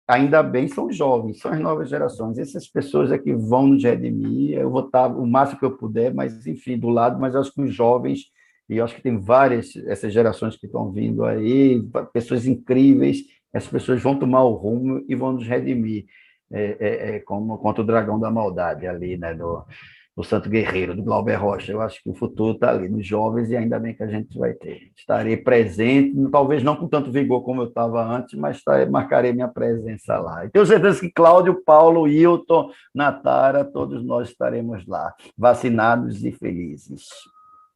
ainda 0.09 0.43
bem, 0.43 0.67
são 0.67 0.91
jovens, 0.91 1.39
são 1.39 1.53
as 1.53 1.61
novas 1.61 1.91
gerações. 1.91 2.39
Essas 2.39 2.67
pessoas 2.67 3.13
é 3.13 3.19
que 3.19 3.35
vão 3.35 3.67
nos 3.69 3.85
redimir, 3.85 4.59
eu 4.59 4.71
vou 4.71 4.87
estar 4.87 5.07
o 5.07 5.27
máximo 5.27 5.59
que 5.61 5.67
eu 5.67 5.77
puder, 5.77 6.15
mas, 6.15 6.47
enfim, 6.47 6.79
do 6.79 6.89
lado, 6.89 7.21
mas 7.21 7.37
acho 7.37 7.53
que 7.53 7.61
os 7.61 7.75
jovens, 7.75 8.21
e 8.69 8.81
acho 8.81 8.97
que 8.97 9.03
tem 9.03 9.19
várias, 9.21 9.77
essas 9.87 10.13
gerações 10.13 10.57
que 10.57 10.67
estão 10.67 10.91
vindo 10.91 11.25
aí, 11.25 11.83
pessoas 12.13 12.47
incríveis, 12.47 13.19
essas 13.53 13.71
pessoas 13.71 14.03
vão 14.03 14.19
tomar 14.19 14.43
o 14.45 14.55
rumo 14.55 15.05
e 15.07 15.15
vão 15.15 15.33
nos 15.33 15.47
redimir, 15.47 16.07
é, 16.51 16.77
é, 16.81 17.17
é, 17.17 17.21
como 17.21 17.59
contra 17.59 17.83
o 17.83 17.87
dragão 17.87 18.19
da 18.19 18.31
maldade 18.31 18.87
ali, 18.87 19.19
né, 19.19 19.35
do, 19.35 19.63
do 20.19 20.25
Santo 20.25 20.51
Guerreiro, 20.51 20.97
do 20.97 21.03
Glauber 21.05 21.37
Rocha. 21.37 21.71
Eu 21.71 21.81
acho 21.81 22.03
que 22.03 22.11
o 22.11 22.15
futuro 22.15 22.55
está 22.55 22.71
ali 22.71 22.89
nos 22.89 23.07
jovens 23.07 23.51
e 23.51 23.57
ainda 23.57 23.79
bem 23.79 23.95
que 23.95 24.03
a 24.03 24.09
gente 24.09 24.37
vai 24.37 24.53
ter. 24.53 24.91
Estarei 24.97 25.37
presente, 25.37 26.13
talvez 26.33 26.61
não 26.61 26.75
com 26.75 26.89
tanto 26.89 27.13
vigor 27.13 27.45
como 27.45 27.63
eu 27.63 27.69
estava 27.69 28.05
antes, 28.05 28.35
mas 28.35 28.61
tá, 28.65 28.85
marcarei 28.87 29.33
minha 29.33 29.47
presença 29.47 30.19
lá. 30.19 30.45
E 30.45 30.51
tenho 30.51 30.67
certeza 30.67 30.99
que 30.99 31.09
Cláudio, 31.09 31.63
Paulo, 31.65 32.09
Hilton, 32.09 32.69
Natara, 32.93 33.65
todos 33.65 34.05
nós 34.05 34.29
estaremos 34.29 34.85
lá, 34.89 35.15
vacinados 35.37 36.25
e 36.25 36.33
felizes 36.33 37.07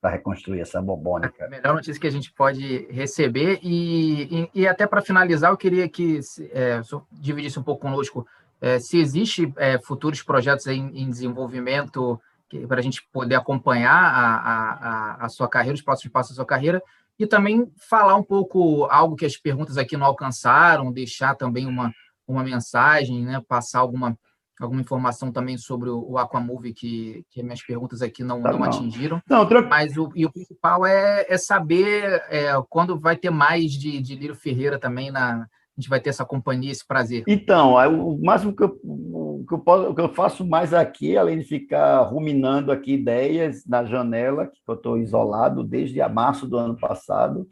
para 0.01 0.11
reconstruir 0.11 0.63
essa 0.63 0.83
bobônica. 0.83 1.45
A 1.45 1.49
melhor 1.49 1.75
notícia 1.75 2.01
que 2.01 2.09
a 2.09 2.11
gente 2.11 2.33
pode 2.33 2.89
receber. 2.91 3.61
E, 3.63 4.49
e, 4.53 4.63
e 4.63 4.67
até 4.67 4.85
para 4.85 5.01
finalizar, 5.01 5.53
eu 5.53 5.57
queria 5.57 5.89
que 5.89 6.19
é, 6.51 6.81
dividisse 7.13 7.61
um 7.61 7.63
pouco 7.63 7.83
conosco 7.83 8.27
é, 8.61 8.81
se 8.81 8.99
existe 8.99 9.53
é, 9.57 9.79
futuros 9.79 10.25
projetos 10.25 10.67
em, 10.67 10.91
em 10.93 11.09
desenvolvimento 11.09 12.21
para 12.67 12.79
a 12.79 12.83
gente 12.83 13.07
poder 13.13 13.35
acompanhar 13.35 13.95
a, 13.95 14.37
a, 14.37 15.27
a, 15.27 15.29
sua 15.29 15.49
carreira, 15.49 15.75
os 15.75 15.83
próximos 15.83 16.13
passos 16.13 16.33
da 16.33 16.37
sua 16.37 16.47
carreira, 16.47 16.83
e 17.19 17.27
também 17.27 17.71
falar 17.77 18.17
um 18.17 18.23
pouco 18.23 18.85
algo 18.87 19.17
que 19.17 19.27
as 19.27 19.37
perguntas 19.37 19.77
aqui 19.77 19.97
não 19.97 20.07
alcançaram, 20.07 20.93
deixar 20.93 21.35
também 21.35 21.67
uma, 21.67 21.93
uma 22.27 22.43
mensagem, 22.43 23.23
né, 23.25 23.43
passar 23.47 23.81
alguma 23.81 24.17
alguma 24.61 24.81
informação 24.81 25.33
também 25.33 25.57
sobre 25.59 25.91
o, 25.91 26.17
Aquamove, 26.19 26.73
que, 26.73 27.25
que 27.31 27.43
minhas 27.43 27.63
perguntas 27.63 28.03
aqui 28.03 28.23
não, 28.23 28.43
tá 28.43 28.53
não 28.53 28.63
atingiram. 28.63 29.21
Não, 29.29 29.45
Mas 29.69 29.97
o, 29.97 30.11
e 30.15 30.25
o 30.25 30.33
principal 30.33 30.87
é, 30.87 31.27
é 31.29 31.37
saber 31.37 32.23
é, 32.29 32.53
quando 32.69 32.99
vai 32.99 33.17
ter 33.17 33.31
mais 33.31 33.73
de, 33.73 34.01
de 34.01 34.15
Lírio 34.15 34.35
Ferreira 34.35 34.79
também 34.79 35.11
na. 35.11 35.49
A 35.77 35.81
gente 35.81 35.89
vai 35.89 36.01
ter 36.01 36.11
essa 36.11 36.25
companhia, 36.25 36.71
esse 36.71 36.87
prazer. 36.87 37.25
Então, 37.27 37.75
o 37.75 38.23
máximo 38.23 38.55
que 38.55 38.63
eu, 38.63 38.79
o 38.85 39.45
que 39.49 39.55
eu, 39.55 39.59
posso, 39.59 39.91
o 39.91 39.95
que 39.95 40.01
eu 40.03 40.13
faço 40.13 40.47
mais 40.47 40.75
aqui, 40.75 41.17
além 41.17 41.39
de 41.39 41.45
ficar 41.45 42.03
ruminando 42.03 42.71
aqui 42.71 42.93
ideias 42.93 43.65
na 43.67 43.83
janela, 43.85 44.47
que 44.47 44.59
eu 44.69 44.75
estou 44.75 44.99
isolado 44.99 45.65
desde 45.65 46.01
a 46.03 46.11
março 46.11 46.47
do 46.47 46.59
ano 46.59 46.77
passado, 46.77 47.49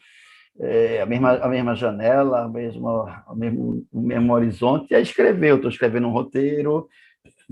é, 0.59 1.01
a, 1.01 1.07
mesma, 1.07 1.33
a 1.37 1.49
mesma 1.49 1.75
janela, 1.75 2.45
a 2.45 2.49
mesma, 2.49 3.25
o, 3.27 3.35
mesmo, 3.35 3.87
o 3.91 4.01
mesmo 4.03 4.33
horizonte, 4.35 4.95
é 4.95 5.01
escrever. 5.01 5.51
Eu 5.51 5.57
estou 5.57 5.71
escrevendo 5.71 6.07
um 6.07 6.13
roteiro, 6.13 6.89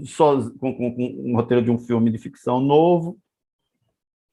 só, 0.05 0.39
com, 0.59 0.75
com, 0.75 0.95
com, 0.95 1.31
um 1.31 1.35
roteiro 1.35 1.63
de 1.63 1.71
um 1.71 1.79
filme 1.79 2.11
de 2.11 2.19
ficção 2.19 2.61
novo. 2.61 3.19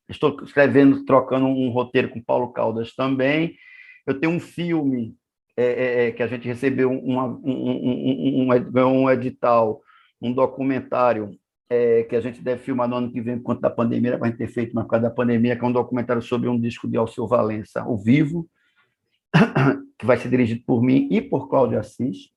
Estou 0.09 0.37
escrevendo, 0.43 1.05
trocando 1.05 1.45
um 1.45 1.69
roteiro 1.69 2.09
com 2.09 2.21
Paulo 2.21 2.51
Caldas 2.51 2.93
também. 2.93 3.55
Eu 4.05 4.19
tenho 4.19 4.33
um 4.33 4.39
filme 4.39 5.15
é, 5.57 5.65
é, 5.65 6.07
é 6.07 6.11
que 6.11 6.23
a 6.23 6.27
gente 6.27 6.47
recebeu 6.47 6.91
uma, 6.91 7.25
um, 7.25 7.39
um, 7.43 8.49
um, 8.49 9.03
um 9.03 9.09
edital, 9.09 9.81
um 10.21 10.33
documentário 10.33 11.37
é, 11.69 12.03
que 12.03 12.15
a 12.15 12.21
gente 12.21 12.41
deve 12.41 12.61
filmar 12.61 12.87
no 12.87 12.95
ano 12.95 13.11
que 13.11 13.21
vem, 13.21 13.37
por 13.37 13.43
conta 13.43 13.61
da 13.61 13.69
pandemia, 13.69 14.17
para 14.17 14.27
a 14.27 14.29
gente 14.29 14.37
ter 14.37 14.47
feito, 14.47 14.73
mas 14.73 14.83
por 14.85 14.91
causa 14.91 15.09
da 15.09 15.13
pandemia, 15.13 15.55
que 15.55 15.63
é 15.63 15.67
um 15.67 15.71
documentário 15.71 16.21
sobre 16.21 16.47
um 16.47 16.59
disco 16.59 16.87
de 16.87 16.97
Alceu 16.97 17.27
Valença, 17.27 17.81
ao 17.81 17.97
vivo, 17.97 18.47
que 19.97 20.05
vai 20.05 20.17
ser 20.17 20.29
dirigido 20.29 20.63
por 20.65 20.81
mim 20.81 21.07
e 21.11 21.21
por 21.21 21.49
Cláudio 21.49 21.79
Assis. 21.79 22.29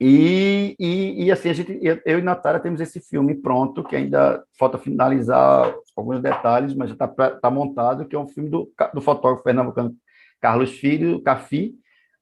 E, 0.00 0.76
e, 0.78 1.24
e, 1.24 1.32
assim, 1.32 1.48
a 1.48 1.52
gente, 1.52 1.80
eu 1.82 2.18
e 2.20 2.22
Natália 2.22 2.60
temos 2.60 2.80
esse 2.80 3.00
filme 3.00 3.34
pronto, 3.34 3.82
que 3.82 3.96
ainda 3.96 4.44
falta 4.56 4.78
finalizar 4.78 5.74
alguns 5.96 6.20
detalhes, 6.20 6.72
mas 6.74 6.90
já 6.90 6.94
está 6.94 7.08
tá 7.08 7.50
montado, 7.50 8.06
que 8.06 8.14
é 8.14 8.18
um 8.18 8.28
filme 8.28 8.48
do, 8.48 8.70
do 8.94 9.00
fotógrafo 9.00 9.42
pernambucano 9.42 9.96
Carlos 10.40 10.70
Filho, 10.70 11.20
Cafi. 11.22 11.74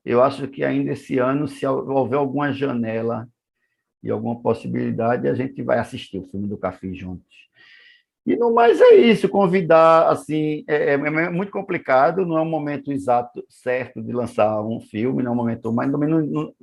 Eu 0.06 0.22
acho 0.22 0.46
que 0.46 0.62
ainda 0.62 0.92
esse 0.92 1.18
ano, 1.18 1.48
se 1.48 1.66
houver 1.66 2.16
alguma 2.16 2.52
janela 2.52 3.28
e 4.00 4.08
alguma 4.08 4.40
possibilidade, 4.40 5.26
a 5.26 5.34
gente 5.34 5.60
vai 5.62 5.80
assistir 5.80 6.16
o 6.18 6.22
filme 6.22 6.46
do 6.46 6.56
Cafi 6.56 6.94
juntos. 6.94 7.26
E 8.24 8.36
no 8.36 8.54
mais 8.54 8.80
é 8.80 8.94
isso, 8.94 9.28
convidar, 9.28 10.08
assim, 10.08 10.64
é, 10.68 10.90
é, 10.90 10.94
é, 10.94 11.30
muito 11.30 11.50
complicado, 11.50 12.24
não 12.24 12.38
é 12.38 12.40
um 12.40 12.48
momento 12.48 12.92
exato, 12.92 13.44
certo 13.48 14.00
de 14.00 14.12
lançar 14.12 14.62
um 14.62 14.80
filme, 14.80 15.24
não 15.24 15.32
é 15.32 15.34
um 15.34 15.36
momento, 15.36 15.72
mas 15.72 15.90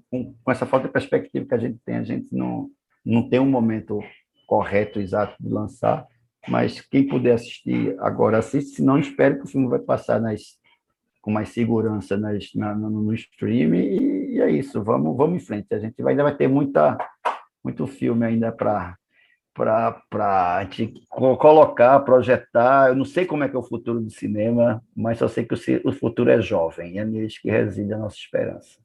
com, 0.09 0.33
com, 0.41 0.51
essa 0.51 0.65
falta 0.65 0.87
de 0.87 0.93
perspectiva 0.93 1.45
que 1.45 1.53
a 1.53 1.57
gente 1.57 1.79
tem, 1.85 1.97
a 1.97 2.03
gente 2.03 2.27
não, 2.31 2.69
não 3.05 3.27
tem 3.27 3.41
um 3.41 3.49
momento 3.49 3.99
correto, 4.47 5.01
exato 5.01 5.35
de 5.37 5.49
lançar, 5.49 6.07
mas 6.47 6.79
quem 6.79 7.07
puder 7.07 7.33
assistir 7.33 7.93
agora 7.99 8.37
assiste, 8.37 8.77
se 8.77 8.81
não 8.81 8.97
espero 8.97 9.37
que 9.37 9.45
o 9.45 9.49
filme 9.49 9.67
vai 9.67 9.79
passar 9.79 10.21
nas, 10.21 10.57
com 11.23 11.31
mais 11.31 11.49
segurança 11.49 12.17
nas, 12.17 12.53
na, 12.53 12.75
no, 12.75 12.89
no 12.89 13.13
stream, 13.13 13.73
e, 13.73 14.35
e, 14.35 14.41
é 14.41 14.51
isso, 14.51 14.83
vamos, 14.83 15.15
vamos 15.15 15.41
em 15.41 15.45
frente, 15.45 15.73
a 15.73 15.79
gente 15.79 16.03
vai, 16.03 16.11
ainda 16.11 16.23
vai 16.23 16.35
ter 16.35 16.49
muita, 16.49 16.97
muito 17.63 17.87
filme 17.87 18.25
ainda 18.25 18.51
para 18.51 18.97
para 19.55 20.57
a 20.57 20.63
gente 20.63 21.05
colocar, 21.07 21.99
projetar. 21.99 22.89
Eu 22.89 22.95
não 22.95 23.05
sei 23.05 23.23
como 23.23 23.43
é 23.43 23.49
que 23.49 23.55
é 23.55 23.59
o 23.59 23.61
futuro 23.61 24.01
do 24.01 24.09
cinema, 24.09 24.83
mas 24.95 25.19
só 25.19 25.27
sei 25.27 25.45
que 25.45 25.53
o, 25.85 25.91
futuro 25.91 26.31
é 26.31 26.41
jovem, 26.41 26.95
e 26.95 26.97
é 26.97 27.05
nisso 27.05 27.39
que 27.39 27.51
reside 27.51 27.93
a 27.93 27.97
nossa 27.99 28.15
esperança. 28.15 28.79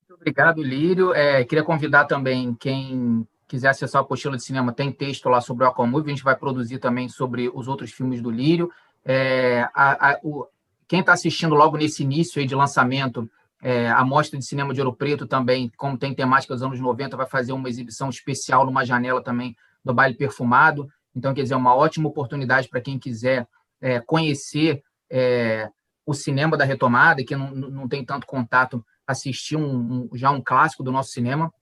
Muito 0.00 0.14
obrigado, 0.14 0.60
Lírio. 0.60 1.14
É, 1.14 1.44
queria 1.44 1.62
convidar 1.62 2.06
também 2.06 2.52
quem 2.54 3.24
quiser 3.46 3.68
acessar 3.68 4.02
a 4.02 4.04
apostila 4.04 4.36
de 4.36 4.42
cinema, 4.42 4.72
tem 4.72 4.90
texto 4.90 5.28
lá 5.28 5.40
sobre 5.40 5.64
o 5.64 5.68
Aquamovie, 5.68 6.10
a 6.10 6.14
gente 6.14 6.24
vai 6.24 6.36
produzir 6.36 6.78
também 6.78 7.08
sobre 7.08 7.48
os 7.54 7.68
outros 7.68 7.92
filmes 7.92 8.20
do 8.20 8.32
Lírio. 8.32 8.68
É, 9.04 9.60
a, 9.72 10.10
a, 10.10 10.20
o, 10.24 10.44
quem 10.90 10.98
está 10.98 11.12
assistindo 11.12 11.54
logo 11.54 11.76
nesse 11.76 12.02
início 12.02 12.40
aí 12.40 12.46
de 12.48 12.54
lançamento 12.56 13.30
é, 13.62 13.88
a 13.88 14.04
Mostra 14.04 14.36
de 14.36 14.44
Cinema 14.44 14.74
de 14.74 14.80
Ouro 14.80 14.92
Preto 14.92 15.24
também, 15.24 15.70
como 15.76 15.96
tem 15.96 16.12
temática 16.12 16.52
dos 16.52 16.64
anos 16.64 16.80
90, 16.80 17.16
vai 17.16 17.26
fazer 17.26 17.52
uma 17.52 17.68
exibição 17.68 18.08
especial 18.08 18.66
numa 18.66 18.84
janela 18.84 19.22
também 19.22 19.54
do 19.84 19.94
Baile 19.94 20.16
Perfumado. 20.16 20.90
Então, 21.14 21.32
quer 21.32 21.42
dizer, 21.42 21.54
é 21.54 21.56
uma 21.56 21.76
ótima 21.76 22.08
oportunidade 22.08 22.68
para 22.68 22.80
quem 22.80 22.98
quiser 22.98 23.46
é, 23.80 24.00
conhecer 24.00 24.82
é, 25.08 25.70
o 26.04 26.12
cinema 26.12 26.56
da 26.56 26.64
retomada 26.64 27.22
que 27.22 27.36
não, 27.36 27.52
não 27.52 27.86
tem 27.86 28.04
tanto 28.04 28.26
contato, 28.26 28.84
assistir 29.06 29.54
um, 29.54 30.08
um, 30.10 30.10
já 30.14 30.32
um 30.32 30.42
clássico 30.42 30.82
do 30.82 30.90
nosso 30.90 31.10
cinema. 31.10 31.54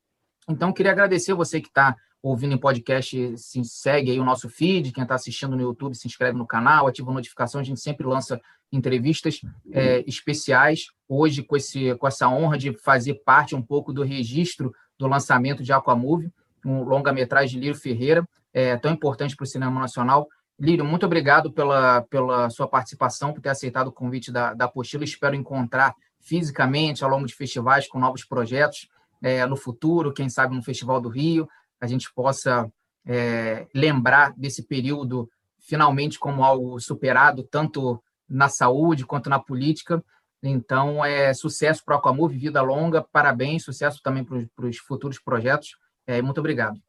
Então, 0.48 0.72
queria 0.72 0.92
agradecer 0.92 1.34
você 1.34 1.60
que 1.60 1.68
está 1.68 1.94
ouvindo 2.22 2.54
em 2.54 2.58
podcast, 2.58 3.38
se 3.38 3.64
segue 3.64 4.10
aí 4.10 4.18
o 4.18 4.24
nosso 4.24 4.48
feed, 4.48 4.92
quem 4.92 5.02
está 5.02 5.14
assistindo 5.14 5.56
no 5.56 5.62
YouTube 5.62 5.94
se 5.94 6.06
inscreve 6.06 6.36
no 6.36 6.46
canal, 6.46 6.86
ativa 6.86 7.10
a 7.10 7.14
notificação, 7.14 7.60
a 7.60 7.64
gente 7.64 7.80
sempre 7.80 8.06
lança 8.06 8.40
entrevistas 8.72 9.40
é, 9.72 10.04
especiais. 10.06 10.86
Hoje, 11.08 11.42
com, 11.42 11.56
esse, 11.56 11.94
com 11.94 12.06
essa 12.06 12.28
honra 12.28 12.58
de 12.58 12.76
fazer 12.78 13.14
parte 13.24 13.54
um 13.54 13.62
pouco 13.62 13.92
do 13.92 14.02
registro 14.02 14.74
do 14.98 15.06
lançamento 15.06 15.62
de 15.62 15.72
Aquamove, 15.72 16.30
um 16.64 16.82
longa-metragem 16.82 17.54
de 17.54 17.66
Lírio 17.66 17.80
Ferreira, 17.80 18.28
é, 18.52 18.76
tão 18.76 18.92
importante 18.92 19.36
para 19.36 19.44
o 19.44 19.46
cinema 19.46 19.80
nacional. 19.80 20.28
Lírio, 20.58 20.84
muito 20.84 21.06
obrigado 21.06 21.52
pela, 21.52 22.02
pela 22.02 22.50
sua 22.50 22.66
participação, 22.66 23.32
por 23.32 23.40
ter 23.40 23.50
aceitado 23.50 23.88
o 23.88 23.92
convite 23.92 24.32
da, 24.32 24.54
da 24.54 24.64
apostila. 24.64 25.04
Espero 25.04 25.36
encontrar 25.36 25.94
fisicamente 26.20 27.04
ao 27.04 27.10
longo 27.10 27.26
de 27.26 27.34
festivais 27.34 27.86
com 27.86 27.98
novos 27.98 28.24
projetos 28.24 28.88
é, 29.22 29.44
no 29.46 29.56
futuro, 29.56 30.12
quem 30.12 30.28
sabe 30.28 30.54
no 30.54 30.62
Festival 30.62 31.00
do 31.00 31.08
Rio, 31.08 31.48
a 31.80 31.86
gente 31.86 32.12
possa 32.14 32.70
é, 33.06 33.66
lembrar 33.74 34.32
desse 34.36 34.62
período 34.66 35.28
finalmente 35.60 36.18
como 36.18 36.44
algo 36.44 36.80
superado, 36.80 37.42
tanto 37.42 38.02
na 38.28 38.48
saúde 38.48 39.06
quanto 39.06 39.30
na 39.30 39.38
política. 39.38 40.02
Então, 40.42 41.04
é 41.04 41.34
sucesso 41.34 41.82
para 41.84 41.96
o 41.96 41.98
Aquamove, 41.98 42.36
vida 42.36 42.62
longa, 42.62 43.02
parabéns, 43.02 43.64
sucesso 43.64 44.00
também 44.02 44.24
para 44.24 44.66
os 44.66 44.78
futuros 44.78 45.18
projetos. 45.18 45.76
É, 46.06 46.22
muito 46.22 46.38
obrigado. 46.38 46.80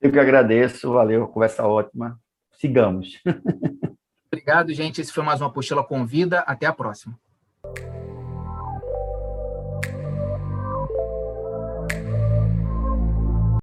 Eu 0.00 0.12
que 0.12 0.18
agradeço, 0.18 0.92
valeu, 0.92 1.26
conversa 1.26 1.66
ótima. 1.66 2.20
Sigamos. 2.52 3.20
Obrigado, 4.32 4.72
gente. 4.72 5.00
Esse 5.00 5.12
foi 5.12 5.24
mais 5.24 5.40
uma 5.40 5.48
Apostila 5.48 5.84
Convida. 5.84 6.40
Até 6.40 6.66
a 6.66 6.72
próxima. 6.72 7.18